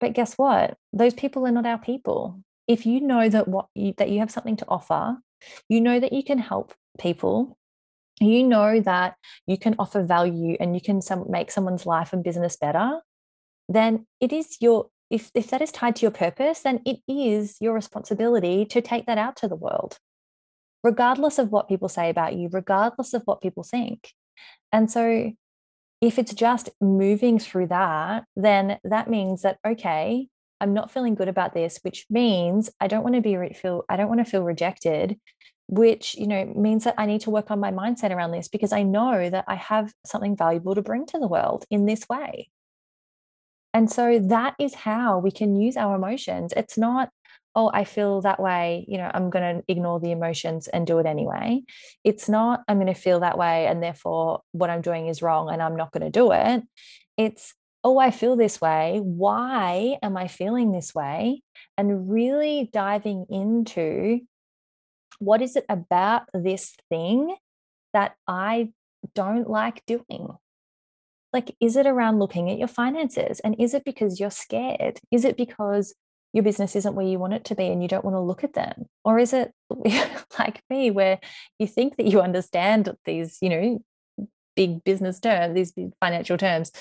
But 0.00 0.12
guess 0.12 0.34
what? 0.34 0.76
Those 0.92 1.14
people 1.14 1.46
are 1.46 1.52
not 1.52 1.66
our 1.66 1.78
people. 1.78 2.40
If 2.68 2.84
you 2.86 3.00
know 3.00 3.28
that 3.28 3.48
what 3.48 3.66
you, 3.74 3.94
that 3.98 4.10
you 4.10 4.18
have 4.20 4.30
something 4.30 4.56
to 4.56 4.68
offer, 4.68 5.18
you 5.68 5.80
know 5.80 6.00
that 6.00 6.12
you 6.12 6.24
can 6.24 6.38
help 6.38 6.74
people, 6.98 7.56
you 8.20 8.42
know 8.42 8.80
that 8.80 9.16
you 9.46 9.58
can 9.58 9.76
offer 9.78 10.02
value 10.02 10.56
and 10.58 10.74
you 10.74 10.80
can 10.80 11.00
some, 11.00 11.26
make 11.28 11.50
someone's 11.50 11.86
life 11.86 12.12
and 12.12 12.24
business 12.24 12.56
better, 12.56 13.00
then 13.68 14.06
it 14.20 14.32
is 14.32 14.56
your 14.60 14.88
if 15.08 15.30
if 15.34 15.50
that 15.50 15.62
is 15.62 15.70
tied 15.70 15.96
to 15.96 16.02
your 16.02 16.10
purpose, 16.10 16.60
then 16.60 16.80
it 16.84 16.98
is 17.06 17.56
your 17.60 17.74
responsibility 17.74 18.64
to 18.66 18.80
take 18.80 19.06
that 19.06 19.18
out 19.18 19.36
to 19.36 19.48
the 19.48 19.56
world, 19.56 19.98
regardless 20.82 21.38
of 21.38 21.52
what 21.52 21.68
people 21.68 21.88
say 21.88 22.10
about 22.10 22.34
you, 22.34 22.48
regardless 22.50 23.14
of 23.14 23.22
what 23.24 23.40
people 23.40 23.62
think. 23.62 24.12
And 24.72 24.90
so 24.90 25.32
if 26.00 26.18
it's 26.18 26.34
just 26.34 26.70
moving 26.80 27.38
through 27.38 27.68
that, 27.68 28.24
then 28.36 28.78
that 28.84 29.08
means 29.08 29.42
that, 29.42 29.58
okay, 29.66 30.28
I'm 30.60 30.74
not 30.74 30.90
feeling 30.90 31.14
good 31.14 31.28
about 31.28 31.54
this, 31.54 31.78
which 31.82 32.06
means 32.10 32.70
I 32.80 32.88
don't 32.88 33.02
want 33.02 33.14
to 33.14 33.20
be 33.20 33.36
re- 33.36 33.52
feel 33.52 33.84
I 33.88 33.96
don't 33.96 34.08
want 34.08 34.24
to 34.24 34.30
feel 34.30 34.42
rejected, 34.42 35.18
which 35.68 36.14
you 36.14 36.26
know 36.26 36.44
means 36.56 36.84
that 36.84 36.94
I 36.98 37.06
need 37.06 37.22
to 37.22 37.30
work 37.30 37.50
on 37.50 37.60
my 37.60 37.72
mindset 37.72 38.10
around 38.10 38.30
this 38.32 38.48
because 38.48 38.72
I 38.72 38.82
know 38.82 39.28
that 39.28 39.44
I 39.48 39.56
have 39.56 39.92
something 40.04 40.36
valuable 40.36 40.74
to 40.74 40.82
bring 40.82 41.06
to 41.06 41.18
the 41.18 41.28
world 41.28 41.64
in 41.70 41.86
this 41.86 42.08
way. 42.08 42.50
And 43.74 43.92
so 43.92 44.18
that 44.18 44.54
is 44.58 44.74
how 44.74 45.18
we 45.18 45.30
can 45.30 45.54
use 45.54 45.76
our 45.76 45.96
emotions. 45.96 46.54
It's 46.56 46.78
not 46.78 47.10
oh, 47.56 47.70
I 47.72 47.84
feel 47.84 48.20
that 48.20 48.38
way, 48.38 48.84
you 48.86 48.98
know, 48.98 49.10
I'm 49.12 49.30
going 49.30 49.56
to 49.56 49.64
ignore 49.66 49.98
the 49.98 50.12
emotions 50.12 50.68
and 50.68 50.86
do 50.86 50.98
it 50.98 51.06
anyway. 51.06 51.62
It's 52.04 52.28
not, 52.28 52.62
I'm 52.68 52.76
going 52.76 52.92
to 52.92 52.94
feel 52.94 53.20
that 53.20 53.38
way 53.38 53.66
and 53.66 53.82
therefore 53.82 54.42
what 54.52 54.68
I'm 54.68 54.82
doing 54.82 55.08
is 55.08 55.22
wrong 55.22 55.50
and 55.50 55.62
I'm 55.62 55.74
not 55.74 55.90
going 55.90 56.04
to 56.04 56.10
do 56.10 56.32
it. 56.32 56.62
It's, 57.16 57.54
oh, 57.82 57.98
I 57.98 58.10
feel 58.10 58.36
this 58.36 58.60
way. 58.60 59.00
Why 59.02 59.96
am 60.02 60.18
I 60.18 60.28
feeling 60.28 60.70
this 60.70 60.94
way? 60.94 61.42
And 61.78 62.10
really 62.12 62.68
diving 62.72 63.24
into 63.30 64.20
what 65.18 65.40
is 65.40 65.56
it 65.56 65.64
about 65.70 66.24
this 66.34 66.74
thing 66.90 67.34
that 67.94 68.16
I 68.28 68.72
don't 69.14 69.48
like 69.48 69.82
doing? 69.86 70.28
Like, 71.32 71.56
is 71.58 71.76
it 71.76 71.86
around 71.86 72.18
looking 72.18 72.50
at 72.50 72.58
your 72.58 72.68
finances? 72.68 73.40
And 73.40 73.56
is 73.58 73.72
it 73.72 73.84
because 73.84 74.20
you're 74.20 74.30
scared? 74.30 75.00
Is 75.10 75.24
it 75.24 75.38
because 75.38 75.94
your 76.36 76.42
business 76.42 76.76
isn't 76.76 76.94
where 76.94 77.06
you 77.06 77.18
want 77.18 77.32
it 77.32 77.46
to 77.46 77.54
be 77.54 77.66
and 77.68 77.80
you 77.80 77.88
don't 77.88 78.04
want 78.04 78.14
to 78.14 78.20
look 78.20 78.44
at 78.44 78.52
them? 78.52 78.84
Or 79.06 79.18
is 79.18 79.32
it 79.32 79.52
like 80.38 80.62
me 80.68 80.90
where 80.90 81.18
you 81.58 81.66
think 81.66 81.96
that 81.96 82.06
you 82.06 82.20
understand 82.20 82.94
these 83.06 83.38
you 83.40 83.48
know 83.48 83.82
big 84.54 84.84
business 84.84 85.18
terms 85.18 85.54
these 85.54 85.72
big 85.72 85.90
financial 86.00 86.38
terms 86.38 86.72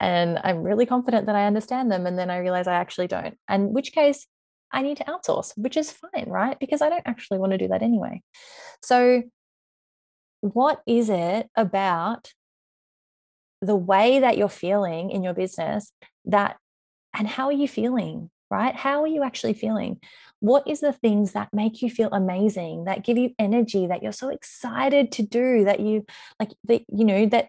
and 0.00 0.36
i'm 0.42 0.64
really 0.64 0.84
confident 0.84 1.26
that 1.26 1.36
i 1.36 1.46
understand 1.46 1.88
them 1.88 2.08
and 2.08 2.18
then 2.18 2.28
i 2.28 2.38
realize 2.38 2.66
i 2.66 2.74
actually 2.74 3.08
don't? 3.08 3.36
And 3.48 3.74
which 3.74 3.92
case 3.92 4.26
i 4.72 4.80
need 4.80 4.96
to 4.98 5.04
outsource 5.04 5.52
which 5.56 5.76
is 5.76 5.90
fine 5.90 6.28
right? 6.28 6.56
Because 6.60 6.80
i 6.80 6.88
don't 6.88 7.06
actually 7.06 7.38
want 7.38 7.50
to 7.50 7.58
do 7.58 7.68
that 7.68 7.82
anyway. 7.82 8.22
So 8.82 9.24
what 10.40 10.82
is 10.86 11.10
it 11.10 11.48
about 11.56 12.32
the 13.60 13.76
way 13.76 14.20
that 14.20 14.38
you're 14.38 14.48
feeling 14.48 15.10
in 15.10 15.24
your 15.24 15.34
business 15.34 15.90
that 16.26 16.58
and 17.12 17.26
how 17.26 17.46
are 17.46 17.52
you 17.52 17.66
feeling 17.66 18.30
right? 18.54 18.74
How 18.74 19.02
are 19.02 19.08
you 19.08 19.22
actually 19.24 19.54
feeling? 19.54 20.00
What 20.40 20.66
is 20.68 20.80
the 20.80 20.92
things 20.92 21.32
that 21.32 21.48
make 21.52 21.82
you 21.82 21.90
feel 21.90 22.10
amazing, 22.12 22.84
that 22.84 23.04
give 23.04 23.18
you 23.18 23.34
energy, 23.38 23.86
that 23.86 24.02
you're 24.02 24.12
so 24.12 24.28
excited 24.28 25.10
to 25.12 25.22
do, 25.22 25.64
that 25.64 25.80
you 25.80 26.06
like 26.38 26.52
that, 26.64 26.82
you 26.88 27.04
know, 27.04 27.26
that 27.26 27.48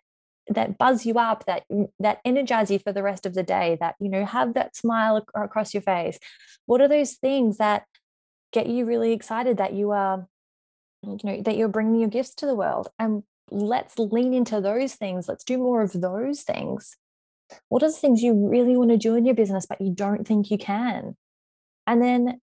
that 0.49 0.77
buzz 0.77 1.05
you 1.05 1.15
up, 1.15 1.45
that 1.45 1.63
mm, 1.71 1.89
that 1.99 2.19
energize 2.25 2.71
you 2.71 2.79
for 2.79 2.93
the 2.93 3.03
rest 3.03 3.25
of 3.25 3.33
the 3.33 3.43
day, 3.43 3.77
that 3.79 3.95
you 3.99 4.09
know, 4.09 4.25
have 4.25 4.55
that 4.55 4.75
smile 4.75 5.25
across 5.35 5.73
your 5.73 5.81
face. 5.81 6.17
What 6.65 6.81
are 6.81 6.87
those 6.87 7.13
things 7.13 7.57
that 7.57 7.83
get 8.51 8.67
you 8.67 8.85
really 8.85 9.11
excited 9.11 9.57
that 9.57 9.73
you 9.73 9.91
are 9.91 10.27
you 11.03 11.17
know 11.23 11.41
that 11.41 11.57
you're 11.57 11.67
bringing 11.67 11.99
your 11.99 12.09
gifts 12.09 12.33
to 12.35 12.45
the 12.45 12.55
world 12.55 12.87
and 12.97 13.21
let's 13.51 13.99
lean 13.99 14.33
into 14.33 14.59
those 14.61 14.95
things 14.95 15.27
let's 15.27 15.43
do 15.43 15.57
more 15.57 15.81
of 15.83 15.91
those 15.91 16.41
things 16.41 16.95
what 17.69 17.83
are 17.83 17.87
the 17.89 17.93
things 17.93 18.21
you 18.21 18.33
really 18.33 18.75
want 18.75 18.91
to 18.91 18.97
do 18.97 19.15
in 19.15 19.25
your 19.25 19.35
business, 19.35 19.65
but 19.65 19.81
you 19.81 19.91
don't 19.93 20.27
think 20.27 20.51
you 20.51 20.57
can? 20.57 21.15
And 21.87 22.01
then 22.01 22.41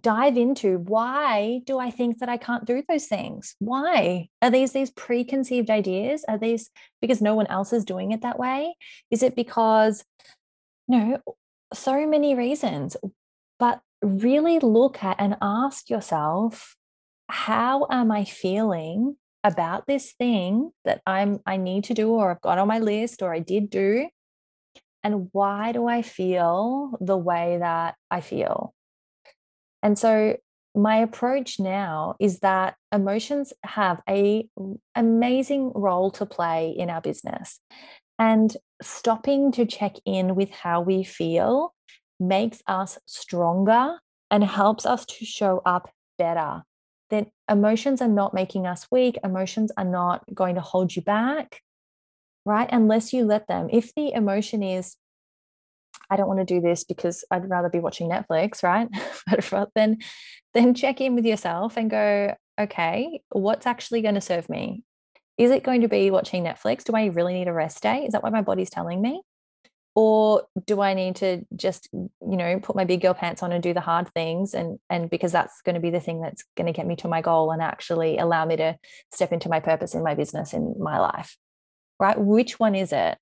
dive 0.00 0.38
into 0.38 0.78
why 0.78 1.60
do 1.66 1.78
I 1.78 1.90
think 1.90 2.18
that 2.18 2.28
I 2.28 2.38
can't 2.38 2.64
do 2.64 2.82
those 2.88 3.06
things? 3.06 3.56
Why 3.58 4.28
are 4.40 4.50
these 4.50 4.72
these 4.72 4.90
preconceived 4.90 5.70
ideas? 5.70 6.24
Are 6.28 6.38
these 6.38 6.70
because 7.00 7.20
no 7.20 7.34
one 7.34 7.46
else 7.48 7.72
is 7.72 7.84
doing 7.84 8.12
it 8.12 8.22
that 8.22 8.38
way? 8.38 8.74
Is 9.10 9.22
it 9.22 9.36
because 9.36 10.04
you 10.88 10.98
no, 10.98 11.18
so 11.72 12.06
many 12.06 12.34
reasons. 12.34 12.96
But 13.58 13.80
really 14.02 14.58
look 14.58 15.02
at 15.04 15.16
and 15.20 15.36
ask 15.40 15.88
yourself, 15.88 16.76
how 17.28 17.86
am 17.90 18.10
I 18.10 18.24
feeling 18.24 19.16
about 19.44 19.86
this 19.86 20.12
thing 20.12 20.70
that 20.84 21.02
I'm 21.06 21.40
I 21.46 21.56
need 21.56 21.84
to 21.84 21.94
do 21.94 22.10
or 22.10 22.30
I've 22.30 22.40
got 22.40 22.58
on 22.58 22.68
my 22.68 22.78
list 22.78 23.22
or 23.22 23.34
I 23.34 23.40
did 23.40 23.70
do 23.70 24.08
and 25.02 25.28
why 25.32 25.72
do 25.72 25.86
I 25.86 26.02
feel 26.02 26.96
the 27.00 27.16
way 27.16 27.58
that 27.58 27.96
I 28.10 28.20
feel? 28.20 28.74
And 29.82 29.98
so 29.98 30.36
my 30.74 30.96
approach 30.96 31.58
now 31.58 32.14
is 32.20 32.38
that 32.40 32.76
emotions 32.92 33.52
have 33.64 34.00
a 34.08 34.48
amazing 34.94 35.72
role 35.74 36.10
to 36.12 36.24
play 36.24 36.70
in 36.70 36.88
our 36.88 37.00
business 37.00 37.60
and 38.18 38.56
stopping 38.80 39.52
to 39.52 39.66
check 39.66 39.96
in 40.06 40.34
with 40.34 40.50
how 40.50 40.80
we 40.80 41.02
feel 41.02 41.74
makes 42.20 42.62
us 42.66 42.98
stronger 43.06 43.98
and 44.30 44.44
helps 44.44 44.86
us 44.86 45.04
to 45.04 45.24
show 45.24 45.60
up 45.66 45.90
better 46.16 46.62
that 47.12 47.28
emotions 47.48 48.00
are 48.00 48.08
not 48.08 48.34
making 48.34 48.66
us 48.66 48.88
weak. 48.90 49.18
Emotions 49.22 49.70
are 49.76 49.84
not 49.84 50.24
going 50.34 50.56
to 50.56 50.60
hold 50.62 50.96
you 50.96 51.02
back, 51.02 51.60
right? 52.44 52.68
Unless 52.72 53.12
you 53.12 53.24
let 53.24 53.46
them. 53.46 53.68
If 53.70 53.94
the 53.94 54.12
emotion 54.12 54.62
is, 54.62 54.96
I 56.10 56.16
don't 56.16 56.26
want 56.26 56.40
to 56.40 56.46
do 56.46 56.60
this 56.60 56.84
because 56.84 57.22
I'd 57.30 57.48
rather 57.48 57.68
be 57.68 57.80
watching 57.80 58.08
Netflix, 58.08 58.62
right? 58.62 58.88
then, 59.74 59.98
then 60.54 60.74
check 60.74 61.00
in 61.02 61.14
with 61.14 61.26
yourself 61.26 61.76
and 61.76 61.90
go, 61.90 62.34
okay, 62.58 63.20
what's 63.30 63.66
actually 63.66 64.00
going 64.00 64.14
to 64.14 64.20
serve 64.20 64.48
me? 64.48 64.82
Is 65.36 65.50
it 65.50 65.64
going 65.64 65.82
to 65.82 65.88
be 65.88 66.10
watching 66.10 66.44
Netflix? 66.44 66.84
Do 66.84 66.94
I 66.94 67.06
really 67.06 67.34
need 67.34 67.48
a 67.48 67.52
rest 67.52 67.82
day? 67.82 68.04
Is 68.06 68.12
that 68.12 68.22
what 68.22 68.32
my 68.32 68.42
body's 68.42 68.70
telling 68.70 69.02
me? 69.02 69.20
Or 69.94 70.44
do 70.66 70.80
i 70.80 70.94
need 70.94 71.16
to 71.16 71.44
just 71.54 71.88
you 71.92 72.10
know 72.20 72.58
put 72.60 72.74
my 72.74 72.84
big 72.84 73.02
girl 73.02 73.12
pants 73.12 73.42
on 73.42 73.52
and 73.52 73.62
do 73.62 73.74
the 73.74 73.80
hard 73.80 74.08
things? 74.14 74.54
And 74.54 74.78
and 74.88 75.10
because 75.10 75.32
that's 75.32 75.60
going 75.62 75.74
to 75.74 75.80
be 75.80 75.90
the 75.90 76.00
thing 76.00 76.20
that's 76.20 76.44
going 76.56 76.66
to 76.66 76.72
get 76.72 76.86
me 76.86 76.96
to 76.96 77.08
my 77.08 77.20
goal 77.20 77.50
and 77.50 77.62
actually 77.62 78.18
allow 78.18 78.44
me 78.44 78.56
to 78.56 78.76
step 79.12 79.32
into 79.32 79.48
my 79.48 79.60
purpose 79.60 79.94
in 79.94 80.02
my 80.02 80.14
business 80.14 80.52
in 80.52 80.74
my 80.78 80.98
life 80.98 81.36
right? 82.02 82.18
Which 82.18 82.58
one 82.58 82.74
is 82.74 82.92
it? 82.92 83.16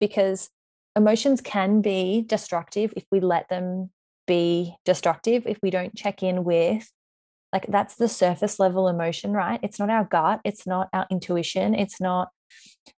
Because 0.00 0.50
emotions 0.96 1.40
can 1.40 1.80
be 1.80 2.24
destructive 2.26 2.92
if 2.96 3.04
we 3.12 3.20
let 3.20 3.48
them 3.48 3.90
be 4.26 4.74
destructive 4.84 5.46
if 5.46 5.56
we 5.62 5.70
don't 5.70 5.94
check 5.94 6.20
in 6.20 6.42
with 6.42 6.90
like 7.52 7.64
that's 7.68 7.94
the 7.94 8.08
surface 8.08 8.58
level 8.58 8.88
emotion 8.88 9.32
right? 9.32 9.60
It's 9.62 9.78
not 9.78 9.88
our 9.88 10.04
gut 10.04 10.40
it's 10.44 10.66
not 10.66 10.88
our 10.92 11.06
intuition 11.10 11.74
it's 11.74 12.00
not 12.00 12.28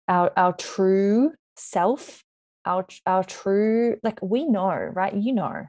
our 0.07 0.33
our 0.37 0.53
true 0.53 1.33
self 1.57 2.23
our 2.67 2.87
our 3.07 3.25
true 3.25 3.97
like 4.03 4.21
we 4.23 4.47
know 4.47 4.71
right? 4.75 5.15
You 5.15 5.33
know. 5.35 5.67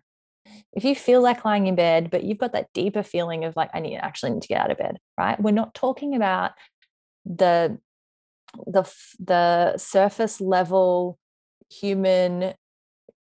If 0.72 0.86
you 0.86 0.96
feel 0.96 1.22
like 1.22 1.44
lying 1.44 1.68
in 1.68 1.76
bed 1.76 2.10
but 2.10 2.24
you've 2.24 2.38
got 2.38 2.54
that 2.54 2.72
deeper 2.74 3.04
feeling 3.04 3.44
of 3.44 3.56
like 3.58 3.70
i 3.74 3.82
need 3.82 3.98
actually 3.98 4.32
need 4.32 4.44
to 4.44 4.48
get 4.48 4.62
out 4.62 4.72
of 4.72 4.78
bed 4.78 4.98
right? 5.18 5.40
We're 5.40 5.52
not 5.52 5.74
talking 5.74 6.16
about 6.16 6.52
the 7.26 7.78
the 8.66 8.90
the 9.20 9.78
surface 9.78 10.40
level 10.40 11.18
human 11.70 12.54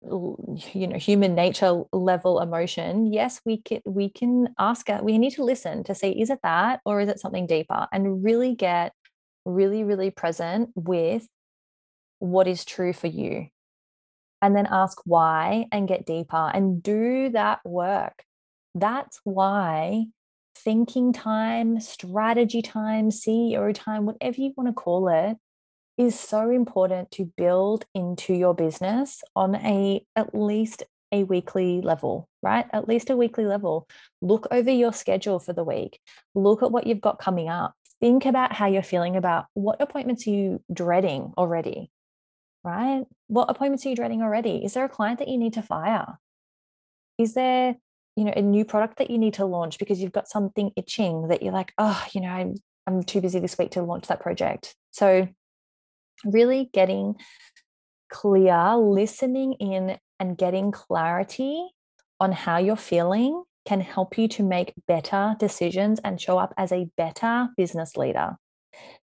you 0.03 0.87
know 0.87 0.97
human 0.97 1.35
nature 1.35 1.83
level 1.91 2.39
emotion. 2.39 3.11
Yes 3.11 3.41
we 3.45 3.61
can 3.61 3.81
we 3.85 4.09
can 4.09 4.49
ask 4.59 4.87
we 5.01 5.17
need 5.17 5.31
to 5.31 5.43
listen 5.43 5.83
to 5.85 5.95
see 5.95 6.09
is 6.21 6.29
it 6.29 6.39
that 6.43 6.81
or 6.85 7.01
is 7.01 7.09
it 7.09 7.19
something 7.19 7.47
deeper? 7.47 7.87
And 7.91 8.23
really 8.23 8.55
get 8.55 8.93
really 9.45 9.83
really 9.83 10.11
present 10.11 10.69
with 10.75 11.27
what 12.19 12.47
is 12.47 12.65
true 12.65 12.93
for 12.93 13.07
you 13.07 13.47
and 14.41 14.55
then 14.55 14.67
ask 14.69 14.99
why 15.05 15.65
and 15.71 15.87
get 15.87 16.05
deeper 16.05 16.51
and 16.53 16.81
do 16.83 17.29
that 17.29 17.59
work. 17.65 18.23
That's 18.73 19.19
why 19.23 20.05
thinking 20.57 21.13
time, 21.13 21.79
strategy 21.79 22.61
time, 22.61 23.09
CEO 23.09 23.73
time, 23.73 24.05
whatever 24.05 24.41
you 24.41 24.53
want 24.55 24.69
to 24.69 24.73
call 24.73 25.09
it, 25.09 25.37
is 25.97 26.19
so 26.19 26.49
important 26.49 27.11
to 27.11 27.31
build 27.37 27.85
into 27.93 28.33
your 28.33 28.53
business 28.53 29.23
on 29.35 29.55
a 29.55 30.05
at 30.15 30.35
least 30.35 30.83
a 31.11 31.23
weekly 31.23 31.81
level, 31.81 32.27
right? 32.41 32.65
At 32.73 32.87
least 32.87 33.09
a 33.09 33.15
weekly 33.15 33.45
level. 33.45 33.87
Look 34.21 34.47
over 34.51 34.71
your 34.71 34.91
schedule 34.91 35.39
for 35.39 35.53
the 35.53 35.63
week. 35.63 35.99
Look 36.33 36.63
at 36.63 36.71
what 36.71 36.87
you've 36.87 37.01
got 37.01 37.19
coming 37.19 37.47
up. 37.47 37.73
Think 38.01 38.25
about 38.25 38.51
how 38.51 38.67
you're 38.67 38.83
feeling 38.83 39.15
about 39.15 39.45
what 39.53 39.81
appointments 39.81 40.27
are 40.27 40.31
you 40.31 40.61
dreading 40.73 41.33
already, 41.37 41.89
right? 42.65 43.03
What 43.27 43.49
appointments 43.49 43.85
are 43.85 43.89
you 43.89 43.95
dreading 43.95 44.21
already? 44.21 44.63
Is 44.65 44.73
there 44.73 44.85
a 44.85 44.89
client 44.89 45.19
that 45.19 45.27
you 45.27 45.37
need 45.37 45.53
to 45.53 45.61
fire? 45.61 46.17
Is 47.17 47.33
there, 47.33 47.75
you 48.15 48.25
know, 48.25 48.33
a 48.35 48.41
new 48.41 48.65
product 48.65 48.97
that 48.97 49.09
you 49.09 49.17
need 49.17 49.35
to 49.35 49.45
launch 49.45 49.79
because 49.79 50.01
you've 50.01 50.11
got 50.11 50.27
something 50.27 50.71
itching 50.75 51.29
that 51.29 51.43
you're 51.43 51.53
like, 51.53 51.71
oh, 51.77 52.05
you 52.13 52.21
know, 52.21 52.29
I'm 52.29 52.55
I'm 52.87 53.03
too 53.03 53.21
busy 53.21 53.39
this 53.39 53.57
week 53.57 53.71
to 53.71 53.83
launch 53.83 54.07
that 54.07 54.19
project. 54.19 54.75
So 54.91 55.27
really 56.23 56.69
getting 56.73 57.15
clear, 58.11 58.75
listening 58.75 59.53
in 59.53 59.97
and 60.19 60.37
getting 60.37 60.71
clarity 60.71 61.67
on 62.19 62.31
how 62.31 62.57
you're 62.57 62.75
feeling 62.75 63.43
can 63.65 63.81
help 63.81 64.17
you 64.17 64.27
to 64.27 64.43
make 64.43 64.73
better 64.87 65.35
decisions 65.39 65.99
and 66.03 66.21
show 66.21 66.37
up 66.37 66.53
as 66.57 66.71
a 66.71 66.87
better 66.97 67.49
business 67.57 67.97
leader. 67.97 68.37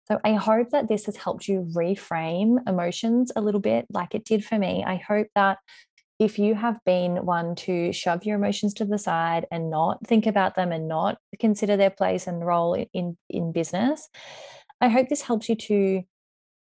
So, 0.05 0.19
I 0.23 0.33
hope 0.33 0.71
that 0.71 0.87
this 0.87 1.05
has 1.05 1.15
helped 1.15 1.47
you 1.47 1.67
reframe 1.75 2.57
emotions 2.67 3.31
a 3.35 3.41
little 3.41 3.61
bit 3.61 3.85
like 3.91 4.15
it 4.15 4.25
did 4.25 4.43
for 4.43 4.57
me. 4.57 4.83
I 4.85 4.95
hope 4.95 5.27
that 5.35 5.59
if 6.19 6.37
you 6.37 6.53
have 6.53 6.77
been 6.85 7.25
one 7.25 7.55
to 7.55 7.91
shove 7.91 8.25
your 8.25 8.35
emotions 8.35 8.75
to 8.75 8.85
the 8.85 8.99
side 8.99 9.47
and 9.51 9.71
not 9.71 10.05
think 10.05 10.27
about 10.27 10.55
them 10.55 10.71
and 10.71 10.87
not 10.87 11.17
consider 11.39 11.75
their 11.75 11.89
place 11.89 12.27
and 12.27 12.45
role 12.45 12.75
in, 12.93 13.17
in 13.27 13.51
business, 13.51 14.07
I 14.79 14.89
hope 14.89 15.09
this 15.09 15.23
helps 15.23 15.49
you 15.49 15.55
to 15.55 16.03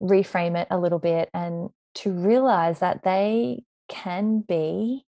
reframe 0.01 0.57
it 0.57 0.69
a 0.71 0.79
little 0.79 1.01
bit 1.01 1.31
and 1.35 1.71
to 1.97 2.13
realize 2.13 2.79
that 2.79 3.03
they 3.03 3.65
can 3.89 4.45
be 4.47 5.05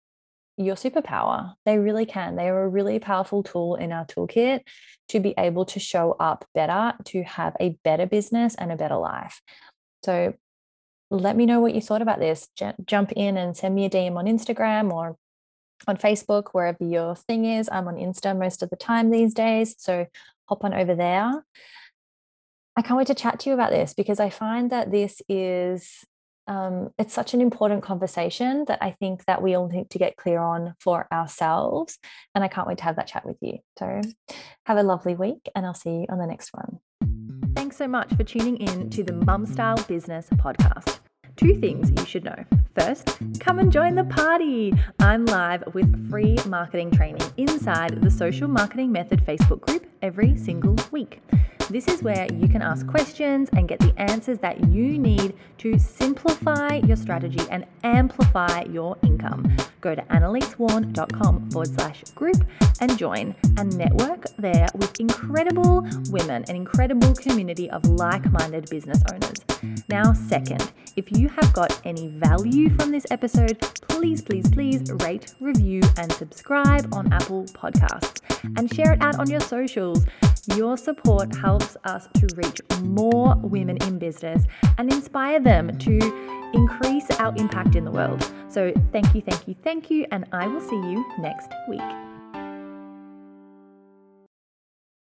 your 0.59 0.75
superpower. 0.75 1.53
They 1.65 1.77
really 1.77 2.05
can. 2.05 2.35
They 2.35 2.49
are 2.49 2.63
a 2.63 2.69
really 2.69 2.99
powerful 2.99 3.43
tool 3.43 3.75
in 3.75 3.93
our 3.93 4.05
toolkit 4.05 4.61
to 5.07 5.19
be 5.19 5.33
able 5.37 5.65
to 5.65 5.79
show 5.79 6.15
up 6.19 6.45
better, 6.53 6.93
to 7.05 7.23
have 7.23 7.55
a 7.59 7.77
better 7.83 8.05
business 8.05 8.55
and 8.55 8.71
a 8.71 8.75
better 8.75 8.97
life. 8.97 9.41
So 10.03 10.33
let 11.09 11.37
me 11.37 11.45
know 11.45 11.61
what 11.61 11.73
you 11.73 11.81
thought 11.81 12.01
about 12.01 12.19
this. 12.19 12.49
J- 12.55 12.73
jump 12.85 13.13
in 13.13 13.37
and 13.37 13.55
send 13.55 13.73
me 13.73 13.85
a 13.85 13.89
DM 13.89 14.17
on 14.17 14.25
Instagram 14.25 14.91
or 14.91 15.17
on 15.87 15.95
Facebook, 15.95 16.49
wherever 16.51 16.83
your 16.83 17.15
thing 17.15 17.45
is. 17.45 17.69
I'm 17.71 17.87
on 17.87 17.95
Insta 17.95 18.37
most 18.37 18.61
of 18.61 18.69
the 18.69 18.75
time 18.75 19.11
these 19.11 19.33
days. 19.33 19.75
So 19.77 20.07
hop 20.47 20.65
on 20.65 20.73
over 20.73 20.93
there. 20.93 21.45
I 22.75 22.81
can't 22.81 22.97
wait 22.97 23.07
to 23.07 23.15
chat 23.15 23.39
to 23.39 23.49
you 23.49 23.53
about 23.53 23.71
this 23.71 23.93
because 23.93 24.19
I 24.19 24.29
find 24.29 24.71
that 24.71 24.91
this 24.91 25.21
is 25.29 26.05
um, 26.49 26.89
it's 26.97 27.13
such 27.13 27.35
an 27.35 27.41
important 27.41 27.83
conversation 27.83 28.65
that 28.67 28.79
I 28.81 28.91
think 28.99 29.23
that 29.25 29.41
we 29.41 29.53
all 29.53 29.67
need 29.67 29.91
to 29.91 29.99
get 29.99 30.17
clear 30.17 30.39
on 30.39 30.73
for 30.79 31.07
ourselves. 31.13 31.99
And 32.33 32.43
I 32.43 32.47
can't 32.47 32.67
wait 32.67 32.79
to 32.79 32.83
have 32.85 32.95
that 32.95 33.07
chat 33.07 33.23
with 33.23 33.37
you. 33.39 33.59
So 33.77 34.01
have 34.65 34.77
a 34.77 34.83
lovely 34.83 35.13
week 35.13 35.47
and 35.55 35.65
I'll 35.65 35.75
see 35.75 35.91
you 35.91 36.05
on 36.09 36.17
the 36.17 36.25
next 36.25 36.49
one. 36.51 36.79
Thanks 37.55 37.77
so 37.77 37.87
much 37.87 38.13
for 38.15 38.23
tuning 38.23 38.57
in 38.57 38.89
to 38.89 39.03
the 39.03 39.13
Mum 39.13 39.45
Style 39.45 39.77
Business 39.87 40.27
Podcast. 40.31 40.99
Two 41.35 41.55
things 41.55 41.91
you 41.91 42.05
should 42.05 42.25
know. 42.25 42.43
First, 42.75 43.17
come 43.39 43.59
and 43.59 43.71
join 43.71 43.93
the 43.93 44.03
party. 44.05 44.73
I'm 44.99 45.25
live 45.27 45.63
with 45.73 46.09
free 46.09 46.37
marketing 46.47 46.91
training 46.91 47.21
inside 47.37 48.01
the 48.01 48.09
Social 48.11 48.47
Marketing 48.47 48.91
Method 48.91 49.23
Facebook 49.23 49.61
group 49.61 49.85
every 50.01 50.35
single 50.35 50.75
week. 50.91 51.21
This 51.69 51.87
is 51.87 52.01
where 52.01 52.25
you 52.33 52.47
can 52.47 52.63
ask 52.63 52.87
questions 52.87 53.47
and 53.53 53.67
get 53.67 53.77
the 53.79 53.93
answers 53.97 54.39
that 54.39 54.69
you 54.69 54.97
need 54.97 55.35
to 55.59 55.77
simplify 55.77 56.77
your 56.77 56.97
strategy 56.97 57.45
and 57.51 57.63
amplify 57.83 58.63
your 58.63 58.97
income. 59.03 59.55
Go 59.79 59.93
to 59.93 60.01
annalisewarren.com 60.01 61.51
forward 61.51 61.67
slash 61.67 62.03
group 62.15 62.43
and 62.81 62.97
join 62.97 63.35
and 63.57 63.77
network 63.77 64.25
there 64.37 64.65
with 64.75 64.99
incredible 64.99 65.87
women, 66.09 66.43
an 66.49 66.55
incredible 66.55 67.13
community 67.13 67.69
of 67.69 67.85
like 67.85 68.25
minded 68.31 68.67
business 68.71 69.03
owners. 69.13 69.37
Now, 69.89 70.13
second, 70.13 70.71
if 70.95 71.11
you 71.11 71.29
have 71.29 71.53
got 71.53 71.79
any 71.85 72.07
value 72.07 72.75
from 72.77 72.91
this 72.91 73.05
episode, 73.11 73.59
please, 73.87 74.23
please, 74.23 74.49
please 74.49 74.91
rate, 75.03 75.35
review, 75.39 75.81
and 75.97 76.11
subscribe 76.13 76.91
on 76.95 77.13
Apple 77.13 77.43
Podcasts 77.45 78.21
and 78.57 78.73
share 78.73 78.93
it 78.93 79.01
out 79.01 79.19
on 79.19 79.29
your 79.29 79.41
socials. 79.41 80.03
Your 80.55 80.77
support 80.77 81.35
helps 81.35 81.77
us 81.85 82.07
to 82.15 82.27
reach 82.35 82.61
more 82.81 83.35
women 83.37 83.77
in 83.83 83.99
business 83.99 84.43
and 84.77 84.91
inspire 84.91 85.39
them 85.39 85.77
to 85.79 86.49
increase 86.53 87.09
our 87.11 87.33
impact 87.35 87.75
in 87.75 87.85
the 87.85 87.91
world. 87.91 88.31
So, 88.47 88.73
thank 88.91 89.13
you, 89.13 89.21
thank 89.21 89.47
you, 89.47 89.55
thank 89.63 89.91
you, 89.91 90.05
and 90.11 90.25
I 90.31 90.47
will 90.47 90.61
see 90.61 90.75
you 90.75 91.05
next 91.19 91.51
week. 91.67 92.08